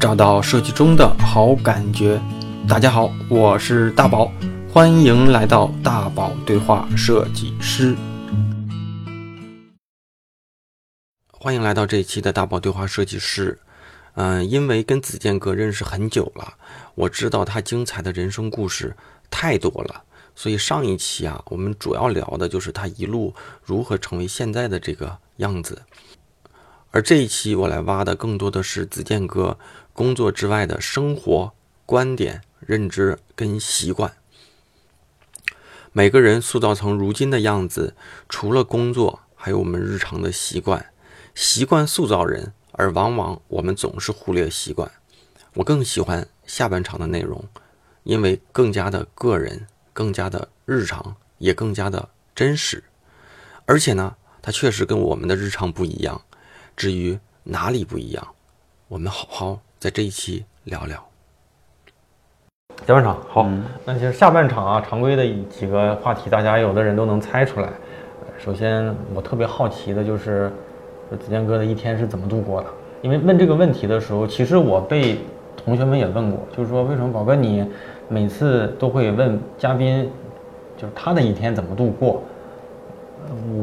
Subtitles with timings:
[0.00, 2.20] 找到设计中的好感觉。
[2.68, 4.30] 大家好，我是大宝，
[4.72, 7.96] 欢迎来到大宝对话设计师。
[11.32, 13.58] 欢迎来到这一期的大宝对话设计师。
[14.14, 16.54] 嗯，因为跟子健哥认识很久了，
[16.94, 18.94] 我知道他精彩的人生故事
[19.28, 20.04] 太多了，
[20.36, 23.34] 所以上一期啊，我们主要聊的就是他一路
[23.64, 25.82] 如何成为现在的这个样子。
[26.90, 29.58] 而这一期我来挖的更多的是子健哥
[29.98, 31.52] 工作之外的生活
[31.84, 34.14] 观点、认知跟习惯。
[35.90, 37.96] 每个人塑造成如今的样子，
[38.28, 40.92] 除了工作，还有我们日常的习惯。
[41.34, 44.88] 习惯塑造人，而往往我们总是忽略习惯。
[45.54, 47.48] 我更喜欢下半场的内容，
[48.04, 52.84] 因为更加的个人、更加的日常，也更加的真实。
[53.66, 56.22] 而且呢，它确实跟我们的日常不一样。
[56.76, 58.36] 至于哪里不一样，
[58.86, 60.96] 我们好好在这一期聊聊。
[62.84, 63.48] 下半场好，
[63.84, 67.68] 那其实下半场啊，常规的几个话题，大家有的人都能猜出来。
[68.38, 70.50] 首先，我特别好奇的就是，
[71.10, 72.66] 子健哥的一天是怎么度过的？
[73.02, 75.16] 因为问这个问题的时候，其实我被
[75.56, 77.64] 同学们也问过，就是说为什么宝哥你
[78.08, 80.10] 每次都会问嘉宾，
[80.76, 82.20] 就是他的一天怎么度过？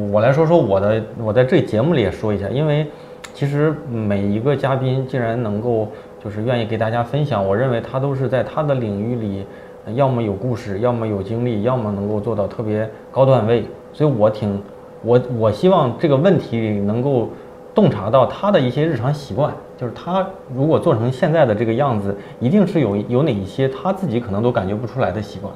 [0.10, 2.88] 我来说说我的，我在这节目里也说一下，因为。
[3.34, 5.92] 其实每一个嘉宾竟然能够
[6.26, 9.46] 就是愿意给大家分享，我认为他都是在他的领域里，
[9.94, 13.64] 要么有故事，要么有经历，要么能够做到特别高段位。
[13.94, 14.60] 所以我挺
[15.04, 17.30] 我我希望这个问题能够
[17.76, 25.54] 洞察到他的一些日常习惯，就是他如果做成现在的这个样子，一定是有有哪一些他自己可能都感觉不出来的习惯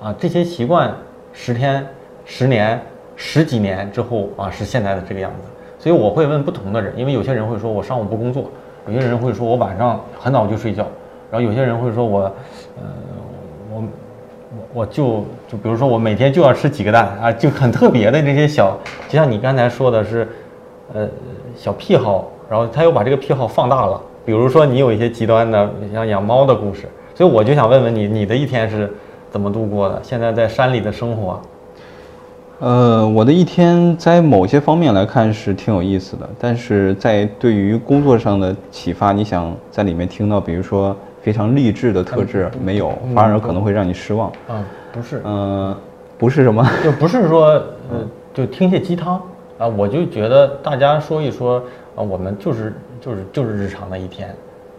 [0.00, 0.14] 啊。
[0.16, 0.94] 这些习惯
[1.32, 1.84] 十天、
[2.24, 2.80] 十年、
[3.16, 5.48] 十几年之后啊，是现在的这个样子。
[5.80, 8.48] 所以我会问不同的人，因为有些人会说我上午不工作，
[8.86, 10.86] 有些人会说我晚上很早就睡觉，
[11.30, 12.82] 然后有些人会说我，呃，
[13.70, 18.76] 我我我就就比如说我每天就要吃几个蛋啊，就很特别的那些小，
[19.08, 20.28] 就像你刚才说的是，
[20.92, 21.08] 呃，
[21.54, 28.92] 小癖好，然后他又把这个癖好放大了，比如说你有一些极端的，像养猫的故事，所以我就想问问你，你的一天是
[29.30, 30.00] 怎么度过的？
[30.02, 31.40] 现在在山里的生活。
[32.62, 44.30] 呃，我的一天在某些方面来看是挺有意思的，但是在对于工作上的启发，你想在里面听到，比如说非常励志的特质没有，反而可能会让你失望。
[44.48, 45.76] 嗯，不是，嗯，
[46.16, 47.46] 不是什么， 就不是说，
[47.90, 49.20] 呃，就听些鸡汤。
[49.58, 51.60] 啊，我就觉得大家说一说
[51.96, 54.32] 啊，我们就是就是就是日常的一天，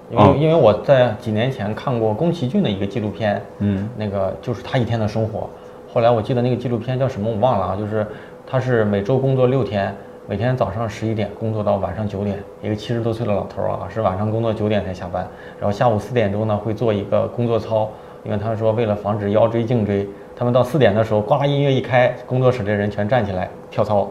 [0.10, 5.50] 因为因为我在几年前看过宫崎骏的一个纪录片，嗯，那个就是他一天的生活。
[5.94, 8.04] 后来我记得那个纪录片叫什么我忘了啊，就是
[8.48, 9.96] 他是每周工作六天，
[10.28, 15.28] 每天早上十一点工作到晚上九点，一个七十多岁的老头啊，是晚上工作九点才下班，
[15.60, 17.88] 然后下午四点钟呢会做一个工作操，
[18.24, 24.10] 因为他说为了防止腰椎颈椎，他们到四点的时候，呱音乐一开，工作室的人全站起来跳操，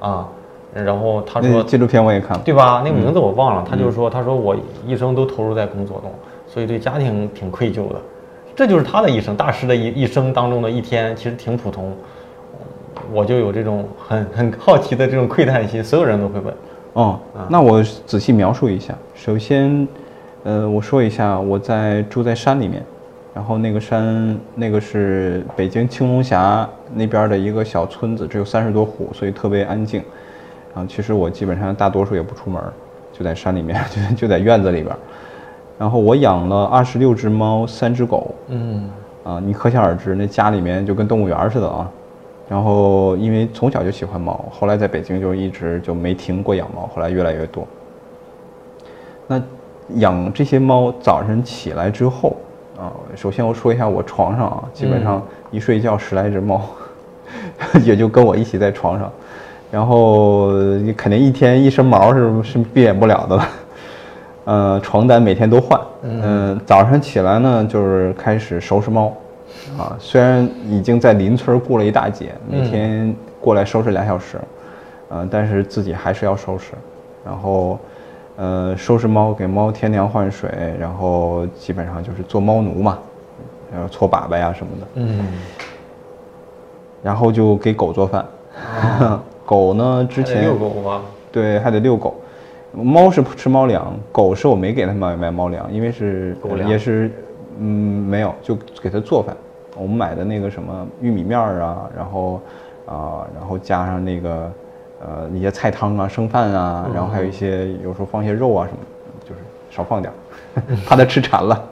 [0.00, 0.28] 啊，
[0.74, 2.82] 然后他说纪录片我也看了，对吧？
[2.84, 6.10] 那个名字我忘了，他就说他说我一生都投入在工作中，
[6.48, 8.00] 所以对家庭挺愧疚的。
[8.54, 11.94] 这就是他的一生，大师的一一生当中的一天，其实挺普通。
[13.12, 16.54] 我就有这种很很好奇的这种窥探心，所有人都会问。
[16.92, 17.18] 哦，
[17.48, 18.94] 那我仔细描述一下。
[19.14, 19.86] 首先，
[20.44, 22.82] 呃，我说一下，我在住在山里面，
[23.32, 30.02] 然后那个山，那个是北京青龙峡那边的一个小村子，只有三十多户，所以特别安静。
[30.74, 32.62] 然后其实我基本上大多数也不出门，
[33.12, 33.80] 就在山里面，
[34.10, 34.94] 就就在院子里边。
[35.80, 38.34] 然后我养了二十六只猫，三只狗。
[38.48, 38.90] 嗯，
[39.24, 41.90] 啊，你可想而知，那家里面就跟动物园似的啊。
[42.50, 47.66] 然后因为从小就喜欢猫，后来在北京就一直就没停过养猫，后来越来越多。
[49.26, 49.40] 那
[49.94, 52.36] 养这些猫，早晨起来之后
[52.78, 56.60] 啊，首先我说一下我床上啊，基本上一睡觉十来只猫，
[57.86, 59.10] 也就跟我一起在床上。
[59.70, 63.48] 然后你肯定一天一身毛是是避免不了的了。
[64.50, 65.80] 呃，床单每天都换。
[66.02, 69.12] 嗯，早上起来呢，就是开始收拾猫。
[69.78, 74.40] 啊，虽然已经在邻村雇了一大姐，每天过来收拾俩小时，
[75.08, 76.72] 呃，但是自己还是要收拾。
[77.24, 77.78] 然后，
[78.38, 80.50] 呃，收拾猫，给猫添粮换水，
[80.80, 82.98] 然后基本上就是做猫奴嘛，
[83.72, 84.86] 然后搓粑粑呀什么的。
[84.94, 85.26] 嗯。
[87.04, 88.26] 然后就给狗做饭。
[89.46, 91.02] 狗呢，之前遛狗吗？
[91.30, 92.16] 对，还得遛狗。
[92.72, 96.36] 猫是吃猫粮，狗是我没给它买买猫粮，因为是
[96.66, 97.10] 也是，
[97.58, 99.36] 嗯，没有就给它做饭。
[99.76, 102.40] 我们买的那个什么玉米面儿啊，然后
[102.86, 104.52] 啊，然后加上那个
[105.00, 108.78] 呃一些菜汤啊、剩饭啊，然后还有一些有时候放些肉啊什么，
[109.24, 109.40] 就是
[109.70, 111.68] 少放点儿， 怕它吃馋了。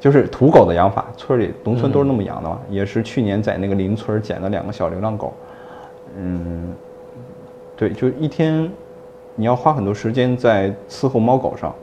[0.00, 2.58] 就是土狗的养法，村里农村都是那么养的嘛。
[2.68, 5.32] 也是去年在那个邻村捡了两个小流浪狗，
[6.18, 6.74] 嗯，
[7.74, 8.70] 对，就一天
[9.34, 11.74] 你要花很多时间在伺候猫狗上，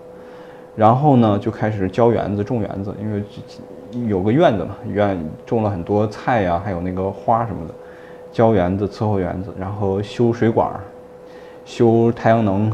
[0.76, 3.24] 然后呢就开始浇园子、种园子，因为
[4.08, 7.74] 有个院子嘛，院种了很多菜呀，还有那个花什么的，
[8.32, 10.70] 浇园子、伺候园子，然后修水管、
[11.66, 12.72] 修太阳能、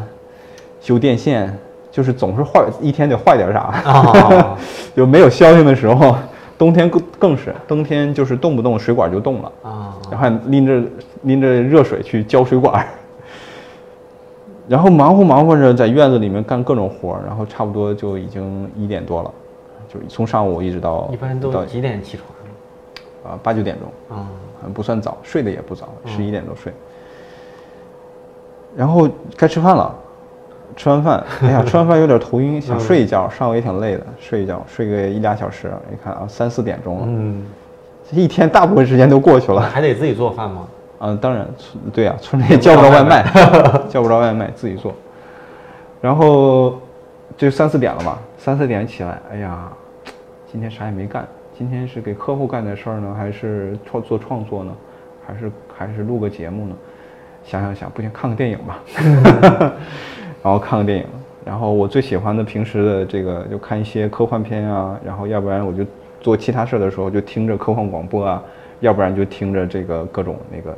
[0.80, 1.57] 修电线。
[1.89, 3.73] 就是总是坏，一天得坏点啥，
[4.95, 6.15] 就没有消停的时候。
[6.56, 9.51] 冬天更更是，冬天就是动不动水管就冻了。
[9.63, 10.83] 啊，然后拎着
[11.23, 12.85] 拎着热水去浇水管，
[14.67, 19.31] 然后忙活忙活着在院子里面干各种活儿，然后差不多就已经一点多了，
[19.87, 23.33] 就从上午一直到一般都几点起床？
[23.33, 24.27] 啊，八九点钟啊，
[24.73, 26.71] 不算早，睡得也不早，十一点多睡。
[28.75, 29.95] 然后该吃饭了。
[30.75, 33.27] 吃完饭， 哎呀，吃完饭有点头晕，想睡一觉。
[33.29, 35.71] 上午也挺累的，睡一觉，睡个一俩小时。
[35.91, 37.45] 一看啊，三四点钟了，嗯，
[38.11, 39.61] 这一天大部分时间都过去了。
[39.61, 40.67] 还得自己做饭吗？
[40.99, 41.47] 嗯，当然，
[41.94, 43.23] 对呀，村里也叫不着外卖，
[43.88, 44.94] 叫不着外卖，自己做。
[46.01, 46.79] 然后
[47.35, 49.71] 就三四点了嘛，三四点起来，哎呀，
[50.51, 51.27] 今天啥也没干。
[51.57, 54.71] 今天是给客户干点事儿呢，还是创做创作呢，
[55.25, 56.75] 还是还是录个节目呢？
[57.44, 58.79] 想想想，不行，看个电影吧。
[60.44, 61.05] 然后看个电影，
[61.44, 65.83] 然后我最喜欢的平时的这个就看一些科幻片啊，然后要不然我就
[66.21, 68.44] 做其他事儿的时候就听着科幻广播啊，
[68.79, 70.77] 要不然就听着这个各种那个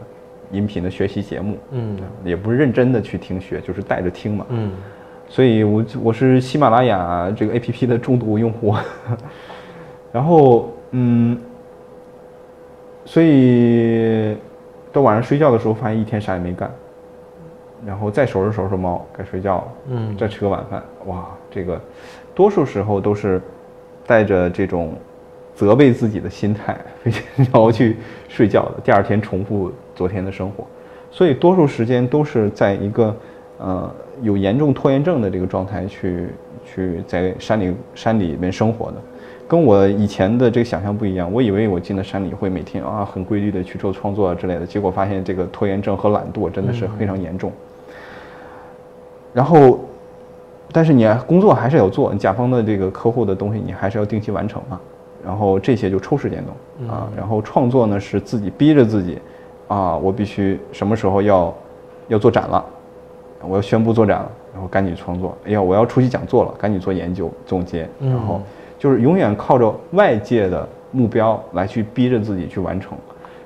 [0.52, 4.72] 音频的学习节目，嗯，也不是认真的去听学，就是带着听嘛，嗯，
[5.28, 8.76] 所以我我是喜马拉雅这个 A P P 的重度用户，
[10.12, 11.40] 然后嗯，
[13.06, 14.36] 所以
[14.92, 16.72] 到晚上睡觉的时候发现一天啥也没干。
[17.86, 19.68] 然后再收拾收拾猫，该睡觉了。
[19.92, 20.84] 嗯，再吃个晚饭。
[21.06, 21.80] 哇，这个
[22.36, 23.42] 多数时候都是
[24.06, 24.96] 带着这种
[25.60, 26.78] 责备自己的心态，
[27.36, 27.98] 然后去
[28.30, 28.76] 睡觉的。
[28.82, 30.66] 第二天重复昨天的生活，
[31.12, 33.14] 所以多数时间都是在一个
[33.58, 36.30] 呃有严重拖延症的这个状态去
[36.64, 38.96] 去在山里山里面生活的。
[39.50, 47.52] 跟我以前的这个想象不一样，我以为我进了山里会每天啊很规律的去做创作之类的，结果发现这个拖延症和懒惰真的是非常严重。
[49.34, 49.78] 然后，
[50.72, 54.80] 但是你工作还是要做，甲方的这个客户的东西你还是要定期完成嘛。
[55.26, 57.10] 然后这些就抽时间弄啊。
[57.16, 59.20] 然后创作呢是自己逼着自己，
[59.68, 61.54] 啊，我必须什么时候要
[62.08, 62.64] 要做展了，
[63.42, 65.38] 我要宣布做展了，然后赶紧创作。
[65.46, 67.88] 哎呀，我要出去讲座了，赶紧做研究总结。
[68.00, 68.42] 然后
[68.78, 72.98] 就是永远靠着外界的目标来去逼着自己去完成。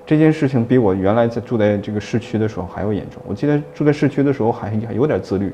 [0.05, 3.21] 这件事情比我原来在住在这个市区的时候还要严重。
[3.25, 5.53] 我记得住在市区的时候还还有点自律。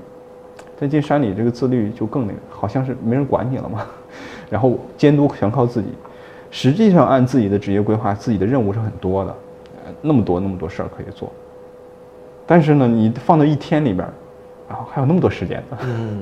[0.79, 3.85] 但进山里，这个自律就更那个，好像是没人管你了嘛，
[4.49, 5.89] 然后监督全靠自己。
[6.51, 9.35] 实际上，按自己的职业规划，自己的任务是很多的，
[10.01, 11.31] 那么多那么多事儿可以做。
[12.45, 14.07] 但是呢，你放到一天里边，
[14.67, 15.77] 然后还有那么多时间呢。
[15.83, 16.21] 嗯。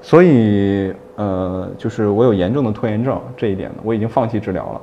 [0.00, 4.80] 所以，呃，就是我有严重的拖延症这一点呢，我已经放弃治疗了。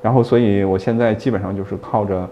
[0.00, 2.28] 然后，所以我现在基本上就是靠着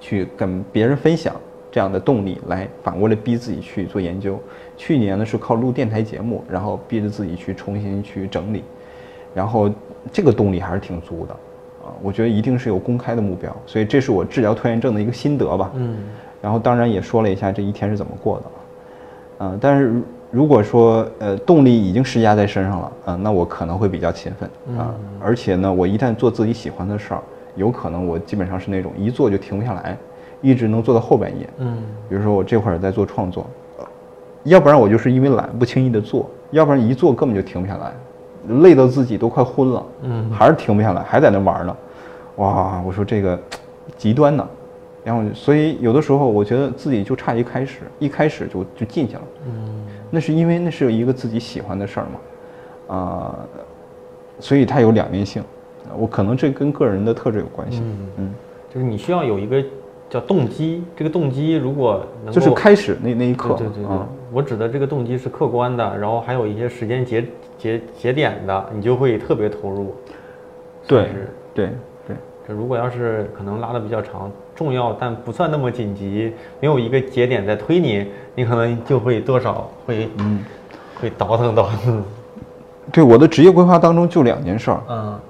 [0.00, 1.34] 去跟别人分享。
[1.70, 4.40] 这样的动力来反过来逼自己去做研究。
[4.74, 8.64] 去年呢是靠录电台节目，然后逼着自己去重新去整理，
[9.34, 9.70] 然后
[10.12, 11.32] 这个动力还是挺足的
[11.84, 11.92] 啊。
[12.02, 15.70] 我觉得一定是有公开的目标，所以这是我治疗拖延症的一个心得吧。
[15.74, 15.96] 嗯。
[16.40, 18.44] 然后当然也说了一下这一天是怎么过的，
[19.40, 19.58] 嗯。
[19.60, 20.00] 但是
[20.30, 24.94] 如果说呃动力已经施加在身上了，嗯，那我可能会比较勤奋啊。
[25.20, 27.22] 而且呢，我一旦做自己喜欢的事儿，
[27.56, 29.96] 有可能我基本上是那种一做就停不下来。
[30.40, 33.44] 一直能做到后半夜，嗯，比如说我这会儿在做创作，
[34.44, 37.92] 要不然我就是因为懒不轻易的做，要不然一做根本就停不下来，
[38.62, 41.76] 累到自己都快昏了，嗯，还是停不下来，还在那玩呢，
[42.36, 43.38] 哇，我说这个
[43.96, 44.48] 极端呢，
[45.04, 52.06] 然后所以有的时候我觉得自己就差一开始，一开始就就进去了，嗯，那是因为那是一个自己喜欢的事儿
[52.88, 53.38] 嘛，啊，
[54.40, 55.42] 所以它有两面性，
[55.96, 58.08] 我可能这跟个人的特质有关系，嗯。
[58.18, 58.34] 嗯，
[58.72, 59.62] 就是你需要有一个。
[60.10, 63.96] 叫动机，这个动机如果能就是开始那那一刻，对对对，
[64.32, 67.24] 我指的这个动机是客观的，然后还有一些时间节
[67.58, 69.94] 节节点的，你就会特别投入。
[70.86, 71.10] 对
[71.54, 71.68] 对
[72.06, 80.42] 对，这如果要是可能拉的比较长，重要但不算那么紧急，没有一个节点在推你，你可能就会多少会嗯
[80.98, 82.02] 会倒腾倒腾。
[82.90, 84.80] 对我的职业规划当中就两件事儿。
[84.88, 85.20] 嗯。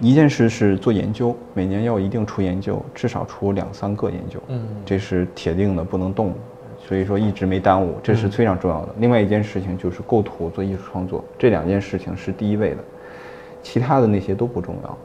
[0.00, 6.32] 一件事是做研究，每年要一定出研究，至少出两三个研究，嗯，这是铁定的，不能动，
[6.78, 8.94] 所以说一直没耽误，这是非常重要的。
[8.98, 12.78] 另外一件事情就是构图做艺术创作，这两件事情是第一位的，
[13.62, 14.98] 其他的那些都不重要。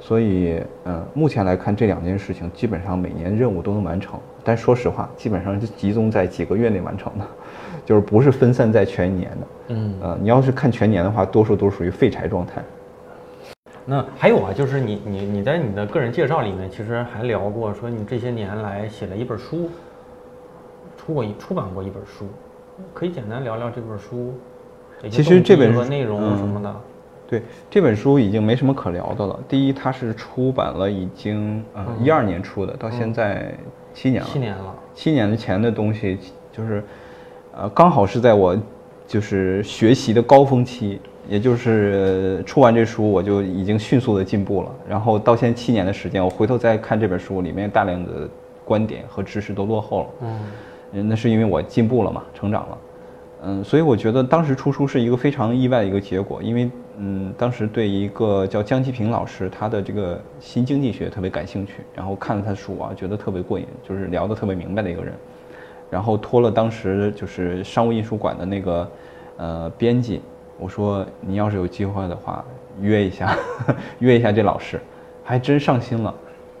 [0.00, 7.24] 所以，嗯，目前来看这两件事情基本上每年任务都能完成，但说实话，基本上是集中在几个月内完成的，
[7.86, 9.46] 就是不是分散在全年的。
[9.68, 12.62] 嗯，呃，你要是看全年的话，多数都属于废柴状态。
[13.86, 19.68] 那还有啊，就是你你你在你的个人介绍里面，其实还聊过说你这些年来写了一本书，
[20.96, 22.26] 出过一出版过一本书，
[22.94, 24.32] 可以简单聊聊这本书。
[25.10, 26.74] 其实这本书内容什么的。
[27.26, 29.38] 对这本书已经没什么可聊的了。
[29.48, 33.54] 第一，它是出版了，已经呃一二年出的，到现在
[33.92, 34.28] 七年了。
[34.28, 34.74] 七年了。
[34.94, 36.18] 七年的前的东西，
[36.52, 36.82] 就是
[37.54, 38.56] 呃刚好是在我
[39.06, 44.70] 就是学习的高峰期，也就是出完这书，我就已经迅速的进步了。
[44.88, 48.28] 然后到现在七年的时间，我回头再看这本书里面大量的
[48.64, 50.08] 观点和知识都落后了。
[50.92, 52.78] 嗯，那是因为我进步了嘛，成长了。
[53.46, 56.70] 嗯，所以我觉得当时出书是一个非常意外的一个结果，因为。
[56.96, 65.12] 嗯，当时对一个叫江其平老师，他的这个新经济学特别感兴趣，然后看了他的书啊，觉得特别过瘾，就是聊得特别明白的一个人。
[65.90, 68.88] 然后托了当时就是商务印书馆的那个
[69.38, 70.20] 呃编辑，
[70.58, 72.44] 我说你要是有机会的话，
[72.80, 73.36] 约一下，
[74.00, 74.80] 约一下这老师，
[75.22, 76.14] 还真上心了，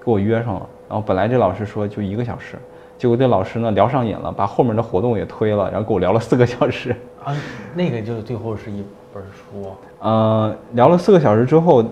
[0.04, 0.66] 给我约上了。
[0.88, 2.58] 然后本来这老师说就一个小时，
[2.98, 6.94] 结果这老师呢聊上瘾了，把后面的活动也推了，然后跟我聊了四个小时。
[7.24, 7.34] 啊，
[7.74, 8.84] 那个就最后是一。
[9.14, 9.70] 本书，
[10.00, 11.84] 呃，聊了四个小时之后，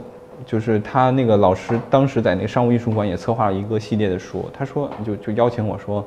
[0.44, 6.04] 就是他那个老师当时在那个商务艺术馆也策划了一个系列的书，他说就就邀请我说，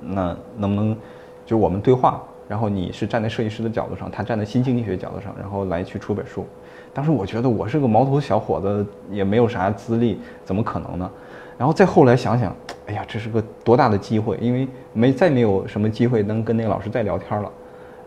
[0.00, 0.96] 那能不能
[1.44, 6.46] 就我们对话，然后你是站在设计师的角度上，他站在新经济学角度上，然后来去出本书。
[6.92, 11.10] 当时我觉得我是个毛头小伙子，也没有啥资历，怎么可能呢？
[11.58, 12.54] 然后再后来想想，
[12.86, 17.50] 哎呀，这是个多大的机会，因为没再没有什么机会能跟那个老师再聊天了。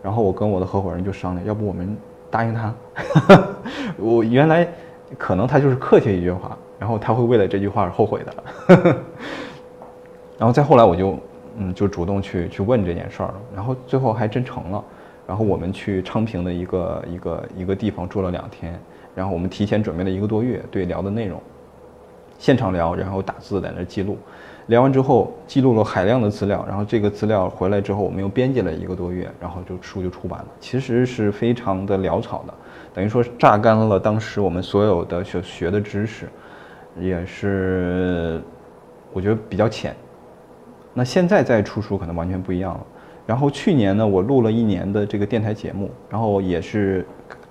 [0.02, 1.96] 然后我跟我的合伙人就商量，要不我们。
[2.32, 2.72] 答应他，
[3.96, 4.64] 我原来
[5.18, 8.32] 可能他就是客气一句话，然后他会为了这句话而后悔的。
[10.38, 11.18] 然后再后来我就
[11.60, 14.82] 嗯就主动去去问这件事儿了，然后最后还真成了。
[15.26, 18.76] 然后我们去昌平的一个一个一个地方住了两天，
[19.14, 21.40] 然后我们提前准备了一个多月对聊的内容，
[22.36, 24.18] 现场聊，然后打字在那记录。
[24.66, 30.46] 聊完之后，记录了海量的资料，然后这个资料回来之后，我们又编辑了一个多月，然后就书就出版了。
[30.58, 32.54] 其实是非常的潦草的，
[32.94, 36.28] 等于说榨干了当时我们所有的学学的知识，
[36.98, 38.40] 也是
[39.12, 39.94] 我觉得比较浅。
[40.94, 42.80] 那现在再出书可能完全不一样了。
[43.26, 47.06] 然后去年呢，我录了一年的这个电台节目，然后也是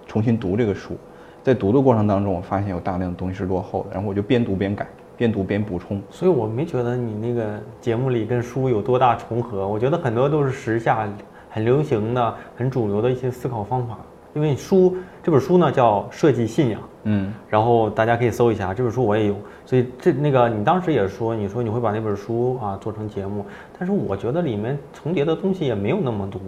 [0.08, 0.98] 重新读这个书，
[1.44, 4.88] 在读的过程当中，我发现有大量的东西是落后的，然后我就边读边改。
[5.18, 9.68] 边读边补充，所以我没觉得你那个节目里跟书有多大重合。
[9.68, 11.06] 我觉得很多都是时下
[11.50, 13.98] 很流行的、很主流的一些思考方法。
[14.34, 19.36] 因为书这本书呢叫《设计信仰》，嗯，然后大家可以搜一下这本书，我也有。
[19.66, 23.46] 所以这那个你当时也说，你说你会把那本书啊做成节目，
[23.78, 26.40] 但是我觉得里面重叠的东西也没有那么多，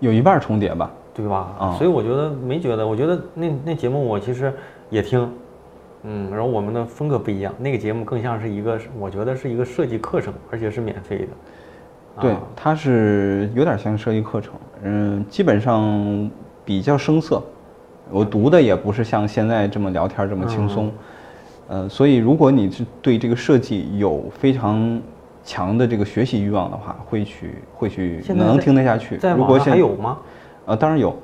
[0.00, 1.54] 有一半重叠吧，对吧？
[1.58, 4.52] 啊，所以我觉得没觉得，我觉得那那节目我其实
[4.88, 5.30] 也听。
[6.02, 11.26] 嗯，然后我们的风格不一样，那个节目更像是一个，我觉得是一个设计课程，而且是免费的。
[12.22, 16.30] 对，它是有点像设计课程，嗯，基本上
[16.64, 17.42] 比较生涩，
[18.10, 20.92] 我读的也不是像现在这么聊天这么轻松，
[21.68, 25.00] 呃，所以如果你是对这个设计有非常
[25.44, 29.16] 强的这个学习欲望的话，会去会去能听得下去。
[29.16, 30.18] 在网上还有吗？
[30.66, 31.16] 呃，当然有，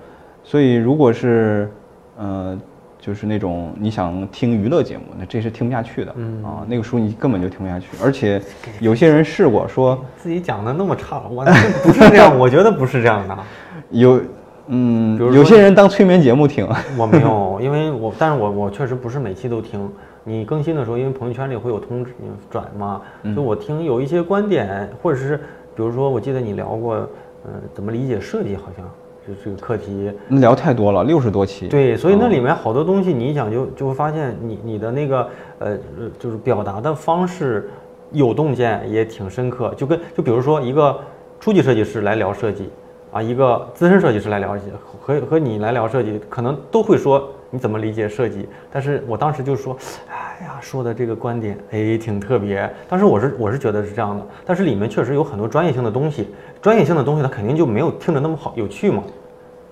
[0.43, 1.71] 所以如果是
[2.19, 2.59] 呃。
[2.99, 6.11] 就是那种你想听娱乐节目，那这是听不下去的
[6.43, 6.66] 啊。
[6.66, 8.43] 那个书你根本就听不下去，而且
[8.81, 11.45] 有些人试过说自己讲的那么差，我
[11.85, 13.38] 不是这样，我觉得不是这样的。
[13.90, 14.21] 有，
[14.68, 16.66] 嗯，有些人当催眠节目听。
[16.99, 19.90] 我没有，因为我，但是我我确实不是每期都听。
[20.25, 22.12] 你更新的时候，因为朋友圈里会有通知
[22.50, 23.02] 转嘛，
[23.35, 25.37] 就我听有一些观点，或者是
[25.75, 26.96] 比如说，我记得你聊过，
[27.44, 28.85] 嗯，怎么理解设计，好像。
[29.26, 31.66] 就这个课题，聊太多了，六十多期。
[31.66, 35.76] 对，所以那里面好多东西，你一讲就就会发现，你你的那个呃，
[36.16, 37.68] 就是表达的方式
[38.12, 39.75] 有洞见，也挺深刻。
[39.76, 40.96] 就跟就比如说一个
[41.40, 42.68] 初级设计师来聊设计，
[43.12, 44.70] 啊，一个资深设计师来聊设计，
[45.00, 48.48] 和和你来聊设计，可能都会说你怎么理解设计。
[48.70, 49.76] 但是我当时就说，
[50.08, 52.68] 哎呀，说的这个观点，哎，挺特别。
[52.88, 56.28] 当时我是我是觉得是这样的，但是里面确实有很多专业性的东西。
[56.60, 59.02] 专业性的东西，它肯定就没有听着那么好有趣嘛。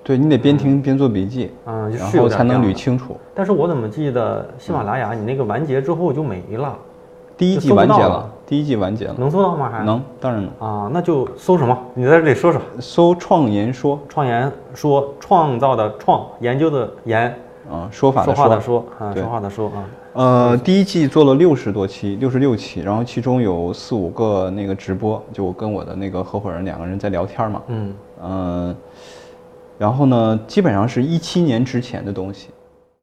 [0.02, 3.16] 对你得边听边做笔记，嗯，然后才能捋清楚。
[3.34, 6.78] 但是我怎么记得喜马拉雅你那个完结之后就没了？
[7.36, 9.14] 第一季完结了，第一季完结了。
[9.18, 9.68] 能搜到吗？
[9.70, 10.68] 还能，当然能。
[10.68, 11.76] 啊，那就搜什么？
[11.94, 12.60] 你在这里说说。
[12.78, 17.34] 搜“创研说创研说，创造的创，研究的研，”
[17.70, 19.84] 啊，说法的说话的说啊，说话的说啊。
[20.12, 27.62] 呃，第一季做了六十多期，六十六期，然后其中有四五个那个直播，就我跟我的那个合伙人两个人在聊天嘛。
[27.66, 28.76] 嗯，嗯，
[29.76, 32.50] 然后呢，基本上是一七年之前的东西。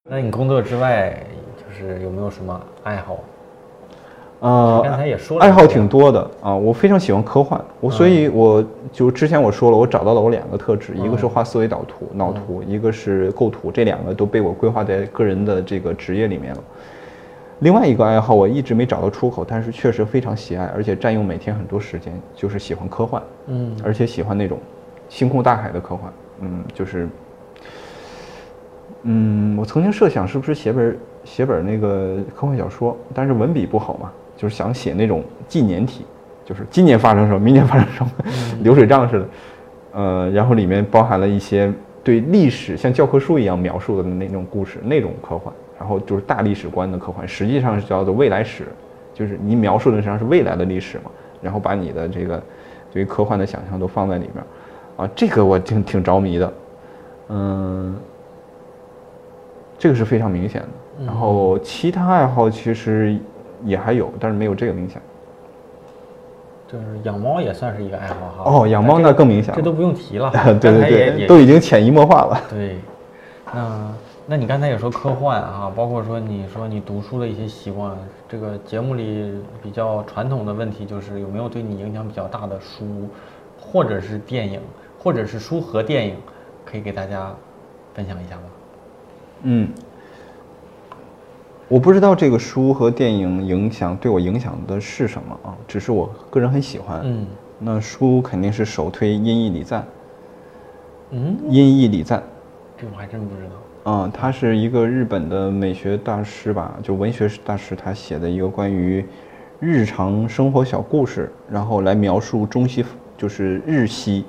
[0.10, 1.22] 那你工作之外，
[1.58, 3.18] 就是有没有什么爱好？
[4.42, 16.64] 呃，刚才也说了爱好挺多的啊，我非常喜欢科幻，我所以我就之前我说了，我找到了我两个特质，一个是画思维导图、脑图，一个是构图，这两个都被我规划在个人的这个职业里面了。
[17.60, 24.58] 另外一个爱好我一直没找到出口，但是确实非常喜爱，而且占用每天很多时间，就是喜欢科幻，嗯，而且喜欢那种
[25.08, 27.08] 星空大海的科幻，嗯，就是，
[29.04, 36.04] 嗯，我曾经设想是不是写本写本那个科幻小说，但是文笔不好嘛，就是想写那种纪年体，
[36.44, 38.12] 就是今年发生什么，明年发生什么，
[38.64, 39.28] 流水账似的，
[39.92, 41.72] 呃，然后里面包含了一些
[42.04, 48.64] 对历史像教科书一样描述的那种故事，那种科幻，然后就是大历史观的科幻，实际上是叫做未来史，
[49.14, 52.42] 就是你描述的实际上是未来的历史嘛，然后把你的这个
[52.92, 54.44] 对于科幻的想象都放在里面，
[54.98, 56.54] 啊，这个我挺挺着迷的，
[57.30, 57.96] 嗯，
[59.78, 60.68] 这个是非常明显的。
[61.06, 63.18] 然后其他爱好其实
[63.64, 65.02] 也还有，但是没有这个明显。
[66.68, 68.52] 就是养猫也算是一个爱好哈。
[68.52, 69.56] 哦，养猫那更明显了。
[69.58, 72.42] 这都不用提了对对 对，都已经潜移默化了。
[72.50, 72.78] 对，
[73.54, 73.94] 那
[74.28, 77.94] 那你刚才也说科幻啊，包括说你说你读书的一些习惯，
[78.30, 83.10] 这个节目里比较传统的问题就是有没有对你影响比较大的书，
[83.60, 84.62] 或者是电影，
[84.98, 86.16] 或者是书和电影，
[86.64, 87.34] 可以给大家
[87.94, 88.42] 分享一下吗？
[89.44, 89.68] 嗯，
[91.72, 97.00] 我不知道这个书和电影影响对我影响的是什么啊，只是我个人很喜欢。
[97.02, 97.26] 嗯
[97.64, 99.86] 那书肯定是首推《音译礼赞
[101.12, 102.20] 嗯，》，《音译礼赞》。
[102.76, 103.52] 这我还真不知道。
[103.86, 109.06] 嗯，他是一个日本的美学大师吧，就文学大师，他写的一个关于
[109.62, 112.84] 日常生活小故事，然后来描述中西，
[113.16, 114.26] 就是日西，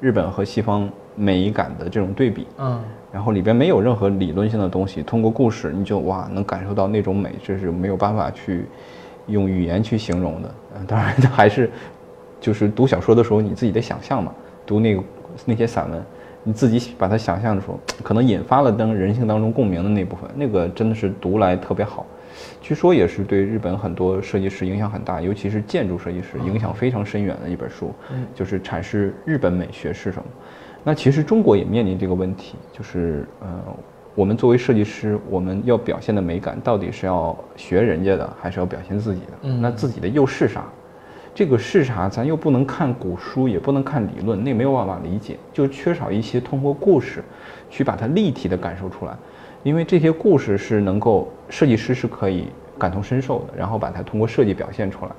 [0.00, 2.46] 日本和西方美感的这种对比。
[2.58, 8.64] 嗯然后里边没有任何理论性的东西，通过故事你就哇能感受到那种美，这是没有办法去
[9.28, 10.54] 用语言去形容的。
[10.76, 11.70] 嗯，当然 还是
[12.40, 14.32] 就是读小说的时候你自己的想象嘛，
[14.66, 15.02] 读那个
[15.44, 16.02] 那些散文，
[16.42, 22.04] 你自己把它想象的时候，可能引发了当人性当中共鸣的那部分，那个真的是读来特别好。
[22.60, 30.24] 据说也是对日本很多设计师影响很大，尤其是建筑设计师影响非常深远的一本书，嗯就是阐释日本美学是什么。
[30.84, 33.48] 那其实中国也面临这个问题，就是呃，
[34.14, 39.32] 我们作为设计师，我们要表现的美感到底是要学人家的，还是要表现自己的？
[39.42, 40.64] 嗯那自己的又是啥？
[41.34, 42.08] 这个是啥？
[42.08, 47.24] 咱又不能看古书，也不能看理论，那没有办法理解，就缺少一些通过故事
[47.68, 49.16] 去把它立体的感受出来，
[49.62, 55.10] 因为这些故事是能够设计师是可以感同身受的，然后把它通过设计表现出来。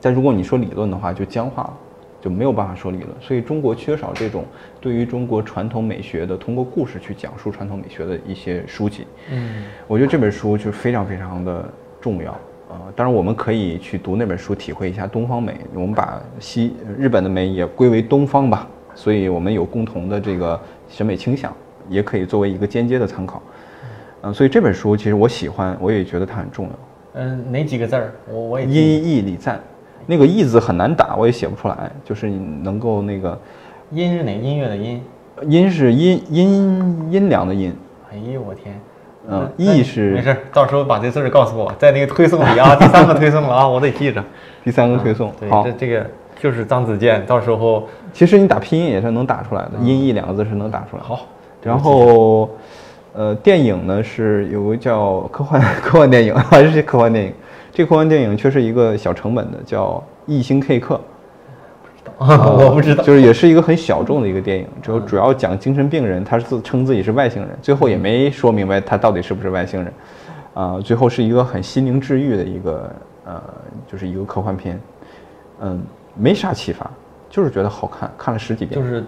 [0.00, 1.76] 但如果你说理论的话，就僵化了，
[2.20, 3.08] 就没有办法说理论。
[3.20, 4.44] 所以中国缺少这种
[4.80, 9.06] 对于中国传统美学的通过故事去讲述传统美学的一些书籍。
[9.30, 11.68] 嗯我觉得这本书就非常非常的
[12.00, 15.56] 重要啊、呃当然，我们可以去读那本书，体会一下东方美。
[15.74, 21.54] 我们把西日本的美也归为东方吧，所以我们有共同的这个审美倾向，
[21.88, 23.42] 也可以作为一个间接的参考。
[24.22, 26.72] 嗯、所以这本书其实我喜欢，我也觉得它很重要。
[27.14, 28.12] 嗯，哪几个字儿？
[28.28, 29.60] 我我也记音译礼赞，
[30.06, 31.90] 那个意字很难打，我也写不出来。
[32.04, 33.38] 就是你能够那个
[33.90, 35.02] 音是哪个音乐的音？
[35.46, 37.72] 音是阴阴阴凉的阴，
[38.10, 38.80] 哎呦我天！
[39.30, 44.24] 嗯意是没事儿，到时候把这字儿告诉我，在那个推送里啊， 第三个推送了啊，我得记着。
[44.64, 45.30] 第三个推送。
[45.38, 46.06] 对，好这，这个
[46.40, 51.08] 就是张子健，到时候其实你打拼音也是能打出来的，音译两个字是能打出来的。
[51.08, 51.26] 好。
[51.62, 52.48] 然后，
[53.12, 57.32] 呃，电影呢是有个叫科幻 科幻电影，还是科幻电影。
[57.78, 59.90] 这个科幻电影却是一个小成本的，叫
[60.26, 60.96] 《异星 K 客》。
[62.18, 63.04] 我不知道。
[63.04, 69.92] 就是也是一个很小众的一个电影，就主要讲精神病人，他是自称自己是外星人，最后也没说明白他到底是不是外星人，
[70.54, 72.90] 啊、最后是一个很心灵治愈的一个
[73.24, 73.40] 呃，
[73.86, 74.80] 就是一个科幻片，
[75.60, 75.80] 嗯，
[76.16, 76.90] 没啥启发，
[77.30, 79.04] 就是觉得好看，看了十几遍，就是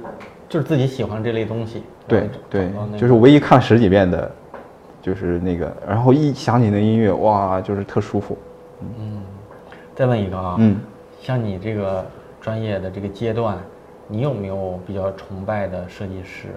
[0.48, 1.82] 就是自己喜欢这类东西。
[2.06, 4.30] 对对那，个就是唯一看了十几遍的，
[5.02, 8.38] 就是那个，然后一想起那音乐，哇，就是特舒服，
[9.94, 10.76] 再问一个啊，嗯，
[11.20, 12.04] 像你这个
[12.40, 13.58] 专业的这个阶段，
[14.08, 16.48] 你有没有比较崇拜的设计师？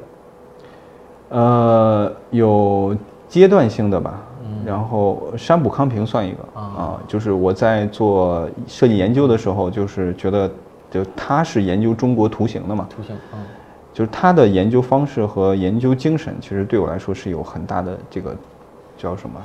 [1.29, 2.95] 呃，有
[3.27, 4.21] 阶段性的吧，
[4.65, 6.59] 然后山浦康平算一个。
[6.59, 10.49] 啊，就是我在做设计研究的时候，就是觉得
[10.89, 13.43] 就他是研究中国图形的嘛，图形，嗯，
[13.91, 18.35] 就是他的研究方式和研究精神，其实对我来说是有很大的这个
[18.95, 19.41] 叫什么？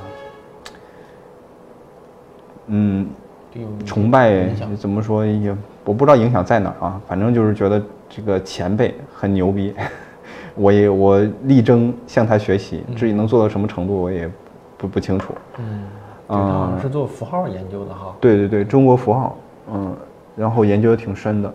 [2.68, 3.07] 嗯，
[3.85, 5.54] 崇拜怎么说也
[5.85, 9.74] 我不知道影响在哪儿啊，反正就是觉得这个前辈很牛逼，
[10.54, 14.31] 我也我力争向他学习，至于能做到什么程度，我也
[14.76, 15.35] 不不清楚。
[15.59, 15.85] 嗯，
[16.28, 18.14] 啊，是做符号研究的哈。
[18.20, 19.37] 对对对，中国符号，
[19.72, 19.96] 嗯，
[20.37, 21.52] 然后研究的挺深的。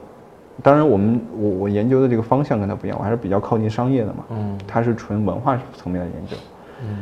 [0.62, 4.24] 当然，我们我我研究的这个方向跟他不一样，我还是比较靠近商业的嘛。
[4.32, 6.38] 嗯，他是纯文化层面的研究。
[6.82, 6.98] 嗯。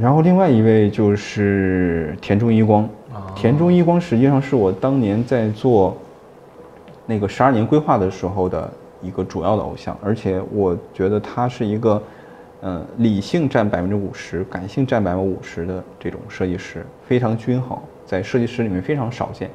[0.00, 2.88] 然后另外一位就是田中一光，
[3.36, 5.94] 田中一光实际上是我当年在做
[7.04, 12.02] 那个十二年规划的时候的一个主要的偶像，而且我觉得他是一个，
[12.62, 19.50] 嗯，理性占百分之五十，感性占百分之五十的这种设计师，非常均衡，在设计师里面非常少见。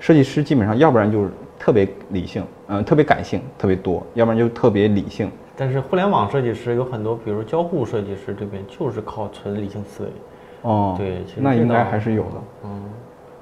[0.00, 5.30] 设计师基本上要不然就是特别理性，嗯，特别感性特别多，要不然就特别理性。
[5.62, 10.08] 但是互联网设计师有很多，比如交互设计师这边就是靠纯理性思维。
[10.62, 12.30] 哦，对，那应该还是有的。
[12.64, 12.82] 嗯，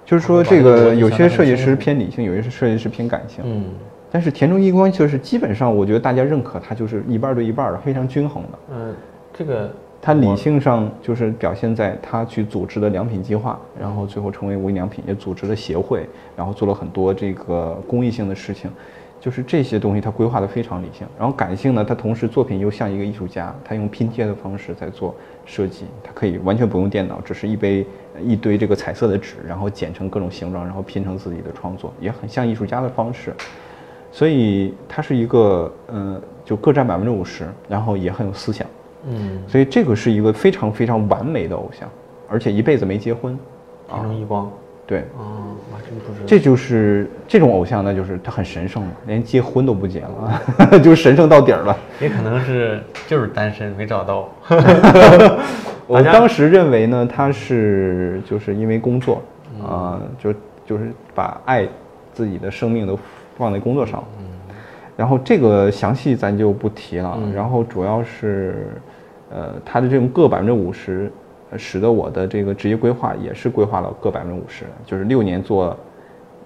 [0.04, 3.42] 就是说这个有些设计师偏理性，有些设计师偏感性。
[3.46, 3.64] 嗯，
[4.10, 8.58] 但是田中一光就是基本上，我觉得大家认可他就是一半对一半的，非常均衡的。
[8.74, 8.94] 嗯，
[9.32, 9.70] 这个
[10.02, 16.06] 他理性上就是表现在他去组织的良品计划，然后最后成为无印良品，也组织了协会，
[16.36, 18.70] 然后做了很多这个公益性的事情。
[19.20, 27.86] 就是这些东西，他规划的非常理性，然后感性呢，他同时作品又像一个艺术家，他用拼贴的方式在做设计，他可以完全不用电脑，只是一杯
[28.22, 33.34] 一堆这个彩色的纸，然后剪成各种形状，然后拼成自己的创作，也很像艺术家的方式，
[34.10, 38.66] 所以他是一个嗯，就各占百分之五十，然后也很有思想，
[39.06, 41.86] 嗯，所以这个是一个非常非常完美的偶像，
[42.26, 43.38] 而且一辈子没结婚，
[43.86, 44.50] 天中一光。
[44.90, 45.54] 对，哦，
[46.26, 51.76] 这就是这种偶像，那就是他很神圣嘛，连结婚都不结了， 就神圣到底儿了。
[52.00, 54.28] 也可能是就是单身没找到。
[55.86, 59.22] 我当时认为呢，他是就是因为工作
[59.64, 60.34] 啊，就
[60.66, 61.68] 就是把爱
[62.12, 62.98] 自己的生命都
[63.38, 64.02] 放在工作上。
[64.18, 64.24] 嗯。
[64.96, 67.16] 然后这个详细咱就不提了。
[67.32, 68.72] 然后主要是，
[69.30, 71.12] 呃，他的这种各百分之五十。
[71.56, 75.76] 使得我的这个职业规划也是规划了各百分之五十，就是六年做，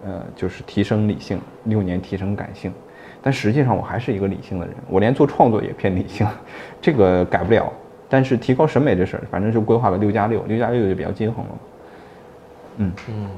[0.04, 2.72] 呃，就是提升理性，六年提升感性。
[3.20, 6.26] 但实际上我还是一个理性的人，我连做创作也偏理性，
[6.80, 7.72] 这个改不了。
[8.08, 11.50] 但是提高审美这事儿，反正就规划了六加六，六加六就比较均衡了。
[12.76, 13.30] 嗯嗯。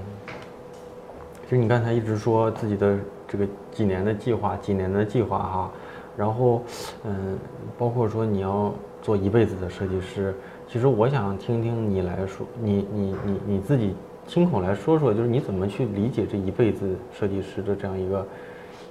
[1.45, 2.99] 其实你刚才一直说自己的
[3.29, 5.71] 这个几年的计划，几年的计划哈，
[6.17, 6.63] 然后
[7.05, 7.39] 嗯，
[7.79, 10.35] 包括说你要做一辈子的设计师。
[10.69, 13.95] 其实我想听听你来说，你你你你自己
[14.27, 18.27] 亲口来说说，就是你怎么去理解这一辈子设计师的这样一个，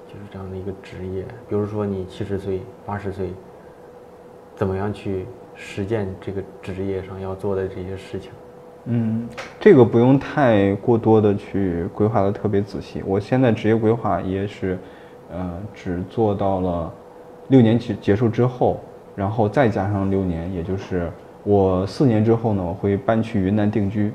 [0.08, 1.26] 就是这样的一个职业。
[1.50, 3.34] 比如说你七十岁、八十岁，
[4.56, 8.32] 怎么样去实践这个职业上要做的这些事情？
[8.86, 9.28] 嗯，
[9.60, 13.04] 这个不用太过多的去规划的特别仔细。
[13.06, 14.80] 我现在职业规划也是，
[15.30, 16.94] 呃，只做到了
[17.50, 18.80] 六年结结束之后，
[19.14, 21.12] 然后再加上六年，也就是。
[21.46, 24.12] 我四年之后呢，我会搬去云南定居，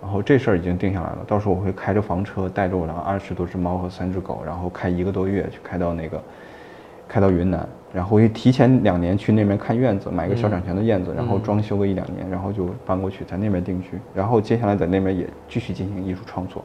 [0.00, 1.18] 然后这事儿已经定下来了。
[1.26, 6.22] 到时候我会开着房车，带着我的二十多只猫和三只狗，然后开一个多月去开到那个，
[7.08, 13.98] 开到云南，然后会提前两年去那边看院子，买个小产权的院子，然后装修个一两年，然后就搬过去在那边定居。
[14.14, 16.64] 然后接下来在那边也继续进行艺术创作，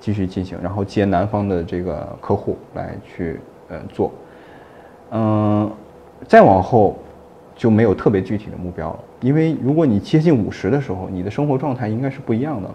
[0.00, 3.38] 继续进行，然后接南方的这个客户来去
[3.68, 4.10] 呃做，
[5.12, 5.70] 嗯，
[6.26, 6.98] 再往后。
[7.56, 12.68] 就没有特别具体的目标了，因为如果你接近五十的时候，你的生活状态应该是不一样的。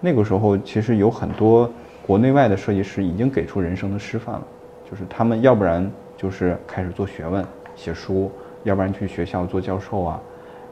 [0.00, 1.70] 那个时候其实有很多
[2.06, 4.42] 国内外的设计师已经给出人生的示范了，
[4.90, 7.44] 就是他们要不然就是开始做学问、
[7.76, 8.30] 写书，
[8.64, 10.20] 要不然去学校做教授啊。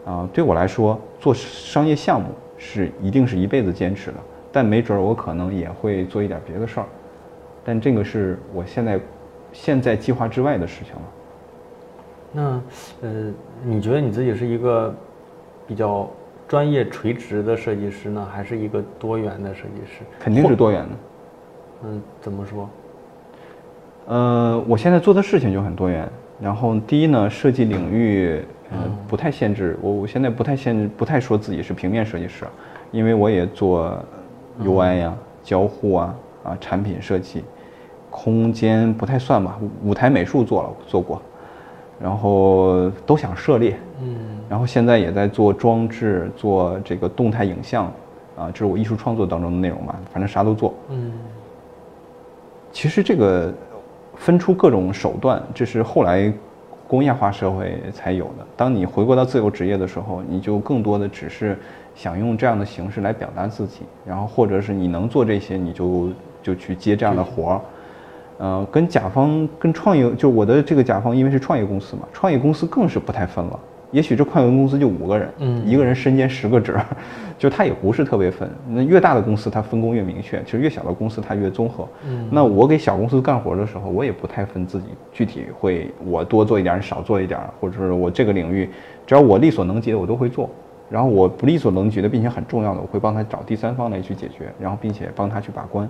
[0.06, 4.16] 啊，对我来说，做商业项目是一定是一辈子坚持的，
[4.50, 6.86] 但没准我可能也会做一点别的事儿，
[7.62, 8.98] 但这个是我现在
[9.52, 11.02] 现在计划之外的事情了。
[12.32, 12.60] 那，
[13.02, 13.32] 呃，
[13.64, 14.94] 你觉得你自己是一个
[15.66, 16.08] 比较
[16.46, 20.02] 专业垂直的设计师呢，还是一个多元的设计师？
[20.18, 20.88] 肯定是多元的。
[21.84, 22.68] 嗯，怎么说？
[24.06, 26.08] 呃，我现在做的事情就很多元。
[26.40, 32.46] 然后，第一呢，设计领域呃不太限制我，我现在不太限制，不太说自己是平面设计师，
[32.92, 34.02] 因为我也做
[34.62, 36.14] UI 呀、交互啊、
[36.44, 37.44] 啊产品设计、
[38.08, 41.20] 空间不太算吧，舞台美术做了做过。
[42.02, 44.16] 然后都想涉猎，嗯，
[44.48, 47.86] 然后现在也在做装置，做这个动态影像，
[48.36, 50.72] 啊，这是我艺术创作当中的内容嘛，反正啥都做。
[50.88, 51.12] 嗯
[52.72, 53.52] 其实这个
[54.14, 56.32] 分出各种手段，这是后来
[56.86, 58.46] 工业化社会才有的。
[58.56, 61.58] 当你回归到自由职业的时候，你就更多的只是
[61.96, 66.10] 想用这样的形式来表达自己，然后或者是你能做这些，你就
[66.42, 67.60] 就去接这样的活儿。
[68.40, 73.60] 呃，跟甲方跟创业，就我的这个甲方，因为是创业公司嘛，创业公司更是不太分了。
[73.90, 76.74] 也许这快文公司就五个人，嗯一个人身兼十个职，
[77.36, 78.48] 就他也不是特别分。
[78.66, 81.86] 那越大的公司，它分工越明确；其实越小的公司，它越综合。
[82.06, 88.70] 嗯那我给小公司干活的时候，我也不太分自己具体会我多做一点儿，少做一点儿，或者是我这个领域，
[89.06, 90.48] 只要我力所能及的，我都会做。
[90.88, 95.88] 然后我不力所能及的，并且很重要的，我会帮他找第三方来去解决，然后并且帮他去把关。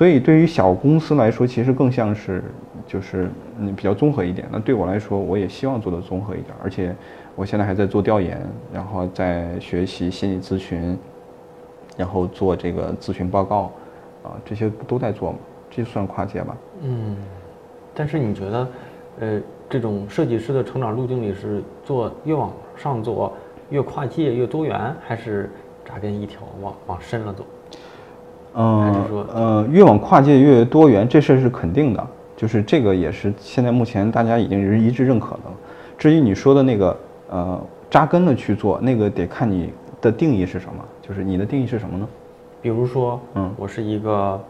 [0.00, 2.42] 所以对于小公司来说，其实更像是
[2.86, 4.48] 就是嗯比较综合一点。
[4.50, 6.96] 那对我来说，我也希望做的综合一点，而且
[7.36, 8.40] 我现在还在做调研，
[8.72, 10.98] 然后在学习心理咨询，
[11.98, 13.70] 然后做这个咨询报告，
[14.22, 15.38] 啊，这些都在做嘛，
[15.70, 16.56] 这算跨界吧？
[16.80, 17.14] 嗯，
[17.92, 18.68] 但是你觉得，
[19.18, 23.34] 呃，这种设计师的成长路径里是做越往上做
[23.68, 25.50] 越跨界越多元，还是
[25.84, 27.44] 扎根一条往往深了走？
[28.54, 35.52] 嗯是说呃，越往跨界越多元，这事儿是肯定的，就是这个也是现在目前大家已经是一致认可的了。
[35.96, 36.96] 至于你说的那个
[37.30, 42.08] 呃扎根的去做，那个得看你的定义是什么，就是你的定义是什么呢？
[42.62, 44.40] 比如说，嗯我是一个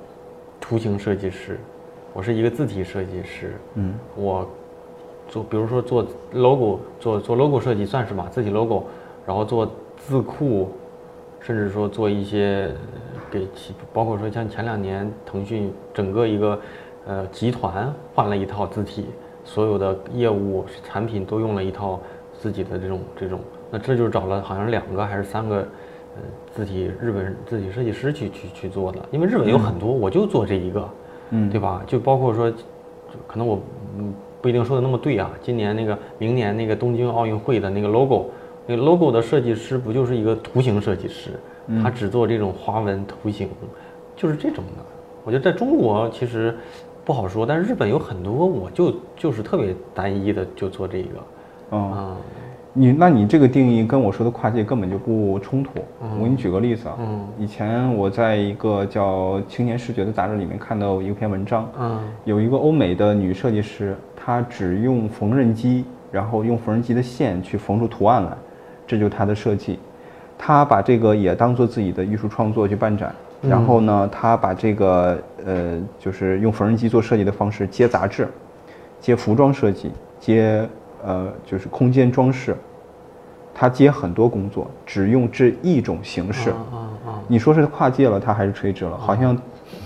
[0.61, 1.59] 图形设计师，
[2.13, 4.49] 我是一个字体设计师，嗯我
[5.29, 8.85] 做，比如说做 logo，做做 logo 设计算是吧，字体 logo，
[9.27, 10.71] 然后做字库，
[11.41, 12.71] 甚至说做一些
[13.31, 16.61] 给其，包括说像前两年腾讯整个一个
[17.07, 19.07] 呃集团换了一套字体，
[19.45, 22.01] 所有的业务产品都用了一套
[22.33, 23.41] 自己的这种这种，
[23.71, 30.89] 那这就是找了好像两个还是三个呃字体日本字体设计师去去去做的，因为日本有很多，我就做这一个。
[31.33, 31.81] 嗯对吧？
[31.87, 32.53] 就包括说，
[33.29, 33.61] 可能我
[33.97, 34.13] 嗯
[34.43, 35.31] 不一定说的那么对啊。
[35.41, 38.31] 今年那个、明年那个东京奥运会的那个 logo，
[38.67, 41.31] 那个 logo 的设计师不就是一个图形设计师？
[41.83, 43.49] 他只做这种花纹图形，
[44.17, 44.85] 就是这种的。
[45.25, 46.57] 我觉得在中国其实
[47.05, 51.09] 不好说，但是日本有很多，我就就是特别单一的就做这个。
[51.71, 52.17] 哦，啊，
[52.73, 55.73] 你那你这个定义跟我说的跨界根本就不冲突。
[56.19, 57.29] 我给你举个例子啊，嗯。
[57.39, 62.01] 以前我在一个叫《青年视觉》的杂志里面看到一篇文章，嗯。
[62.25, 68.37] 有一个欧美的女设计师，她只用缝纫机，然后用缝纫机的线去缝出图案来，
[68.87, 69.79] 这就是她的设计。
[70.43, 78.27] 她把这个也当做自己的艺术创作去办展，然后呢，他把这个呃，就是用缝纫机做设计的方式接杂志，
[78.99, 80.67] 接服装设计，接
[81.05, 82.57] 呃就是空间装饰，
[83.55, 86.55] 他接很多工作，只用这一种形式。
[87.29, 88.97] 你说是跨界了，他还是垂直了？
[88.97, 89.37] 好像，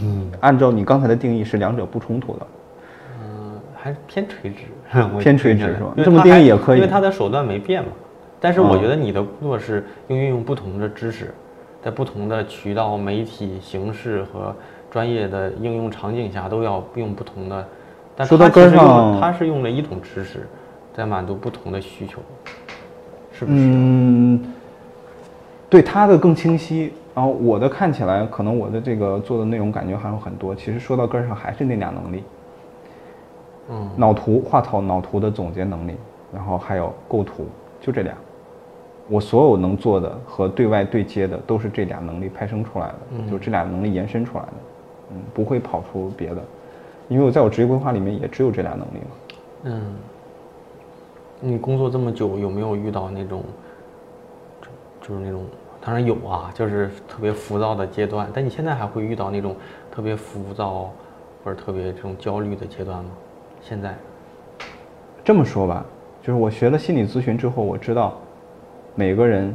[0.02, 2.46] 嗯，按照你刚才的定义是两者不冲突的。
[3.20, 4.66] 嗯，还是偏垂直，
[5.12, 7.90] 我偏垂直是吧这么定义也可以因为他的手段没变嘛。
[8.44, 11.32] 但是我嗯觉得你的工作是用运用不同的知识，
[11.82, 14.54] 在不同的渠道、媒体形式和
[14.90, 17.66] 专业的应用场景下，都要用不同的。
[18.14, 20.46] 但说到它其实根上他是用了一种知识，
[20.92, 22.20] 在满足不同的需求，
[23.32, 23.56] 是不是？
[23.58, 24.52] 嗯，
[25.70, 26.92] 对他的更清晰。
[27.14, 30.54] 然后我的看起来，可能我的这个做的内容感觉还有很多。
[30.54, 32.22] 其实说到根儿上，还是那俩能力：
[33.70, 35.94] 嗯脑图、画图、脑图的总结能力，
[36.30, 37.46] 然后还有构图，
[37.80, 38.14] 就这俩。
[39.08, 44.52] 我所有能做的和对外对接的，都是这俩能力派生出来的，就这俩能力延伸出来的。
[45.10, 46.42] 嗯，不会跑出别的，
[47.08, 49.36] 因为我在我职业规划里面也只有这俩能力嘛。
[49.64, 49.94] 嗯，
[51.40, 53.42] 你工作这么久，有没有遇到那种，
[54.62, 55.44] 就就是那种，
[55.84, 58.26] 当然有啊，就是特别浮躁的阶段。
[58.32, 59.54] 但你现在还会遇到那种
[59.90, 60.90] 特别浮躁
[61.44, 63.10] 或者特别这种焦虑的阶段吗？
[63.60, 63.94] 现在，
[65.22, 65.84] 这么说吧，
[66.22, 68.18] 就是我学了心理咨询之后，我知道
[68.94, 69.52] 每个人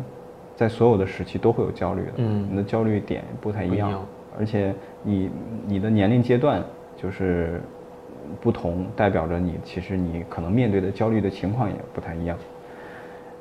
[0.56, 4.06] 在所有的时期都会有焦虑的，嗯你的焦虑点不太一样，一样
[4.38, 4.74] 而且
[5.04, 5.30] 你
[5.66, 6.64] 你的年龄阶段
[6.98, 7.62] 就是
[8.42, 12.38] 不同，代表着你其实你可能面对的焦虑的情况也不太一样，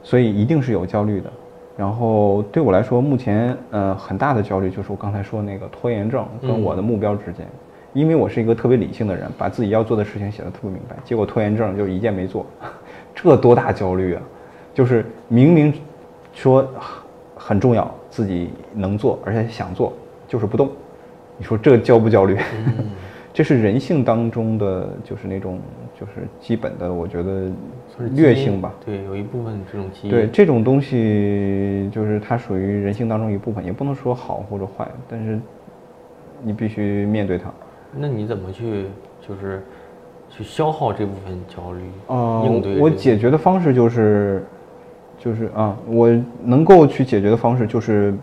[0.03, 1.31] 所以一定是有焦虑的。
[1.77, 7.47] 然后对我来说，目前呃很大的焦虑就是我刚才说那个拖延症跟我的目标之间，
[7.93, 12.47] 因为我是一个特别理性的人，把自己要做的事情写得特别明白，结果拖延症就一件没做，
[13.15, 14.23] 这多大焦虑啊！
[14.75, 15.73] 就是明明
[16.33, 16.67] 说
[17.37, 19.93] 很重要，自己能做而且想做，
[20.27, 20.71] 就是不动，
[21.37, 22.39] 你说这焦不焦虑？
[23.33, 25.61] 这是人性当中的就是那种
[25.95, 27.49] 就是基本的，我觉得
[27.87, 28.75] 算是劣性吧。
[28.85, 30.11] 对，有一部分这种基因。
[30.11, 35.39] 对这种东西，就是它属于人性当中一部分，也不能说好或者坏，但是
[36.43, 37.53] 你必须面对它。
[37.93, 38.87] 那你怎么去
[39.21, 39.63] 就是
[40.29, 41.83] 去消耗这部分焦虑？
[42.09, 44.45] 呃应对，我解决的方式就是，
[45.19, 46.09] 就是啊，我
[46.43, 48.15] 能够去解决的方式就是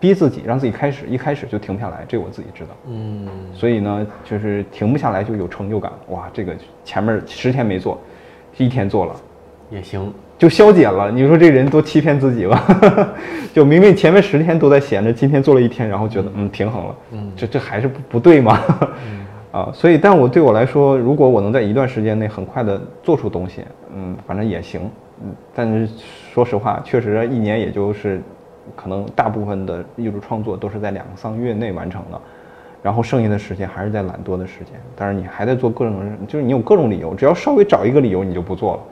[0.00, 2.70] 逼自己，让自己开始，一开始就停不下来，这个我自己知道。
[2.88, 5.92] 嗯，所以呢，就是停不下来就有成就感。
[6.08, 6.54] 哇，这个
[6.84, 7.98] 前面十天没做，
[8.56, 9.14] 一天做了，
[9.70, 10.12] 也行。
[10.38, 11.10] 就消解了。
[11.10, 12.64] 你说这人多欺骗自己吧？
[13.52, 18.60] 就明明前面十天都在闲着，今天做了一天，然后觉得嗯平衡了，嗯这这还是不不对吗？
[19.50, 24.88] 啊，所以但我对我来说，如果我能在一段时间内很快的做出东西，嗯，反正也行。
[25.22, 25.88] 嗯，但是
[26.32, 28.20] 说实话，确实一年也就是
[28.76, 32.20] 可能大部分的艺术创作都是在两三个月内完成的。
[32.80, 38.82] 然后剩下的时间还是在懒惰的时间，但是你还在做各种，就是你有各种理由，只要稍微找一个理由你就不做了，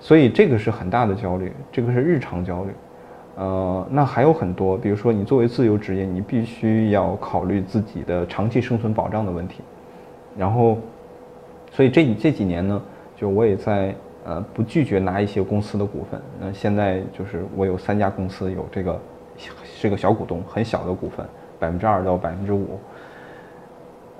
[0.00, 2.70] 所以这个是很大的焦虑，这个是日常焦虑。
[3.36, 9.60] 呃，那还有很多，比如说你作为自由职业，你必须要考虑自己的长期生存保障的问题，
[10.34, 10.78] 然后，
[11.70, 12.82] 所以这这几年呢，
[13.14, 13.94] 就我也在
[14.28, 16.20] 呃不拒绝拿一些公司的股份。
[16.38, 19.00] 那现在就是我有三家公司有这个
[19.64, 21.26] 是个小股东，很小的股份，
[21.58, 22.78] 百分之二到百分之五。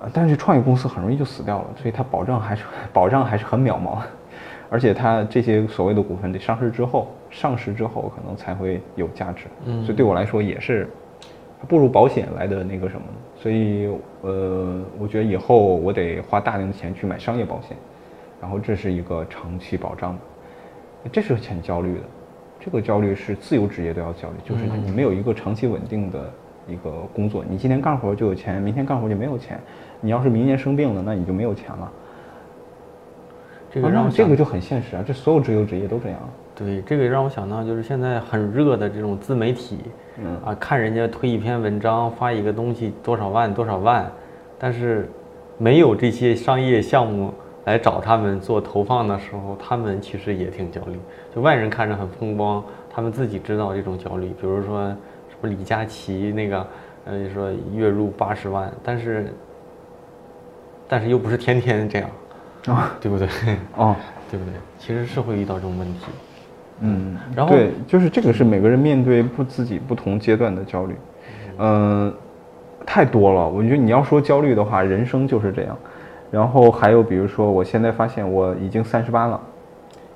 [0.00, 3.98] 呃，但是创业公司很容易就死掉了，所以它保障还是 保障还是很渺茫，
[4.70, 10.88] 而且它这些所谓的股份得上市之后，上市之后可能才会有价值，嗯所以对我来说也是
[11.66, 13.02] 不如保险来的那个什么，
[13.34, 13.88] 所以
[14.22, 17.76] 呃，我觉得以后我得花大量的钱去买商业保险，
[18.40, 22.02] 然后这是一个长期保障的，这是很焦虑的，
[22.60, 26.30] 这个焦虑是自由职业都要焦虑，就是你没有一个长期稳定的
[26.66, 29.60] 一个工作，你今天干活就有钱，明天干活就没有钱，
[30.00, 31.92] 你要是明年生病了，那你就没有钱了。
[33.70, 36.18] 这个让我啊这个就很现实啊，这所有自由职业都这样。
[36.54, 39.78] 对，这个让我想到，就是现在很热的这种自媒体，
[40.16, 44.10] 嗯啊，看人家推一篇文章，发一个东西多少万多少万，
[44.58, 45.08] 但是
[45.58, 47.32] 没有这些商业项目
[47.68, 50.98] 来找他们做投放的时候，他们其实也挺焦虑。
[51.34, 54.28] 就外人看着很风光，他们自己知道这种焦虑。
[54.40, 54.88] 比如说
[55.28, 56.66] 什么李佳琦那个，
[57.04, 59.32] 呃，说月入八十万，但是
[60.88, 62.10] 但是又不是天天这样，
[62.68, 63.28] 啊 对不对？
[63.76, 63.94] 哦，
[64.30, 64.54] 对不对？
[64.78, 66.06] 其实是会遇到这种问题。
[66.80, 70.96] 嗯，然后对，就是这个是每个人面对不自己不同阶段的焦虑，
[71.58, 72.14] 嗯、
[72.86, 73.46] 太多了。
[73.46, 75.76] 我觉得你要说焦虑的话，人生就是这样。
[76.30, 79.40] 然后还有比如说，我现在发现我已经三十八了，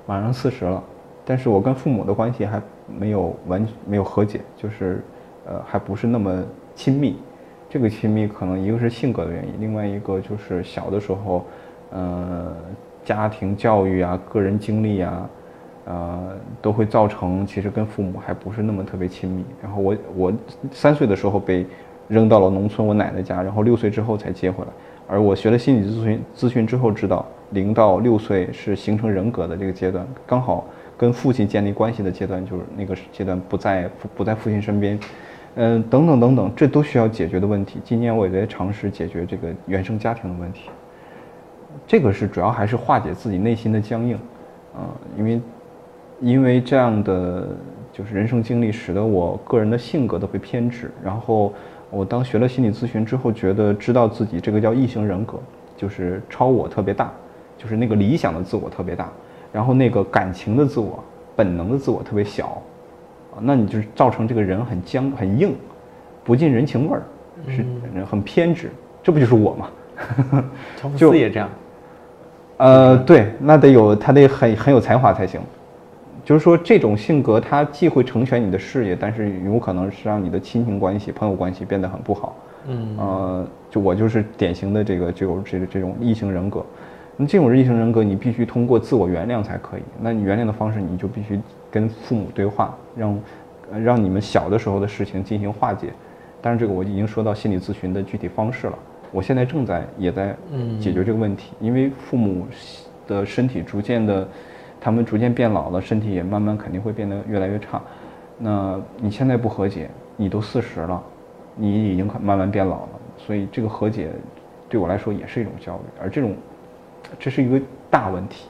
[0.07, 0.83] 马上四十了，
[1.25, 5.03] 但是我跟父母的关系还没有完没有和解，就是
[5.46, 6.42] 呃还不是那么
[6.75, 7.16] 亲密。
[7.70, 11.42] 这个亲密可能一个是性格的原因，另外一个就是小的时候，
[11.90, 12.55] 呃，
[13.03, 15.31] 家庭教育啊、个人经历啊，
[15.87, 19.42] 呃，都会造成其实跟父母还不是那么特别亲密。
[19.62, 20.33] 然后我我
[20.70, 21.66] 三岁的时候被
[22.09, 24.70] 扔到了农村我奶奶家，然后六岁之后才接回来。
[25.06, 30.64] 而我学了心理咨询咨询之后，知道零到六岁是形成人格的这个阶段，刚好
[30.96, 34.98] 跟父亲建立关系的阶段，就是那个阶段不在不在父亲身边，
[35.56, 37.80] 嗯、等等等等，这都需要解决的问题。
[37.84, 40.70] 今年我也在尝试解决这个原生家庭的问题。
[41.86, 44.14] 这个是主要还是化解自己内心的僵硬，
[44.74, 44.88] 啊、
[45.18, 45.40] 因为
[46.20, 47.48] 因为这样的
[47.92, 50.90] 就是人生经历，使得我个人的性格都会偏执。
[51.02, 51.52] 然后
[51.92, 55.38] 我当学了心理咨询之后，觉得知道自己这个叫异形人格，
[55.76, 57.12] 就是超我特别大，
[57.59, 59.12] 就是那个理想的自我特别大，
[59.52, 61.05] 然后那个感情的自我、
[61.37, 62.62] 本能的自我特别小，
[63.35, 65.55] 啊，那你就是造成这个人很僵、很硬，
[66.24, 67.02] 不近人情味儿，
[67.46, 67.62] 是
[68.11, 68.70] 很偏执，
[69.02, 69.68] 这不就是我吗？
[70.81, 71.48] 乔布就斯也这样。
[72.57, 75.40] 呃，对，那得有他得很很有才华才行。
[76.24, 82.37] 就是说，这种性格它既会成全你的事业，但是有可能是让你的亲情关系、朋友关系变得很不好。
[82.68, 86.64] 嗯呃，就我就是典型的这个这种这个这种异性人格。
[87.16, 89.82] 那这种异性人格，你必须通过自我原谅才可以。
[90.00, 91.38] 那你原谅的方式，你就必须
[91.70, 93.18] 跟父母对话，让
[93.72, 95.88] 呃让你们小的时候的事情进行化解。
[96.40, 98.79] 但是，这个我已经说到心理咨询的具体方式了。
[99.10, 100.35] 我现在正在也在
[100.81, 102.46] 解决这个问题，因为父母
[103.06, 104.27] 的身体逐渐的，
[104.83, 107.80] 他们逐渐变老了，身体也慢慢肯定会变得越来越差。
[108.37, 111.00] 那你现在不和解，你都四十了，
[111.54, 114.10] 你已经慢慢变老了，所以这个和解
[114.68, 116.35] 对我来说也是一种焦虑，而这种
[117.20, 118.48] 这是一个大问题，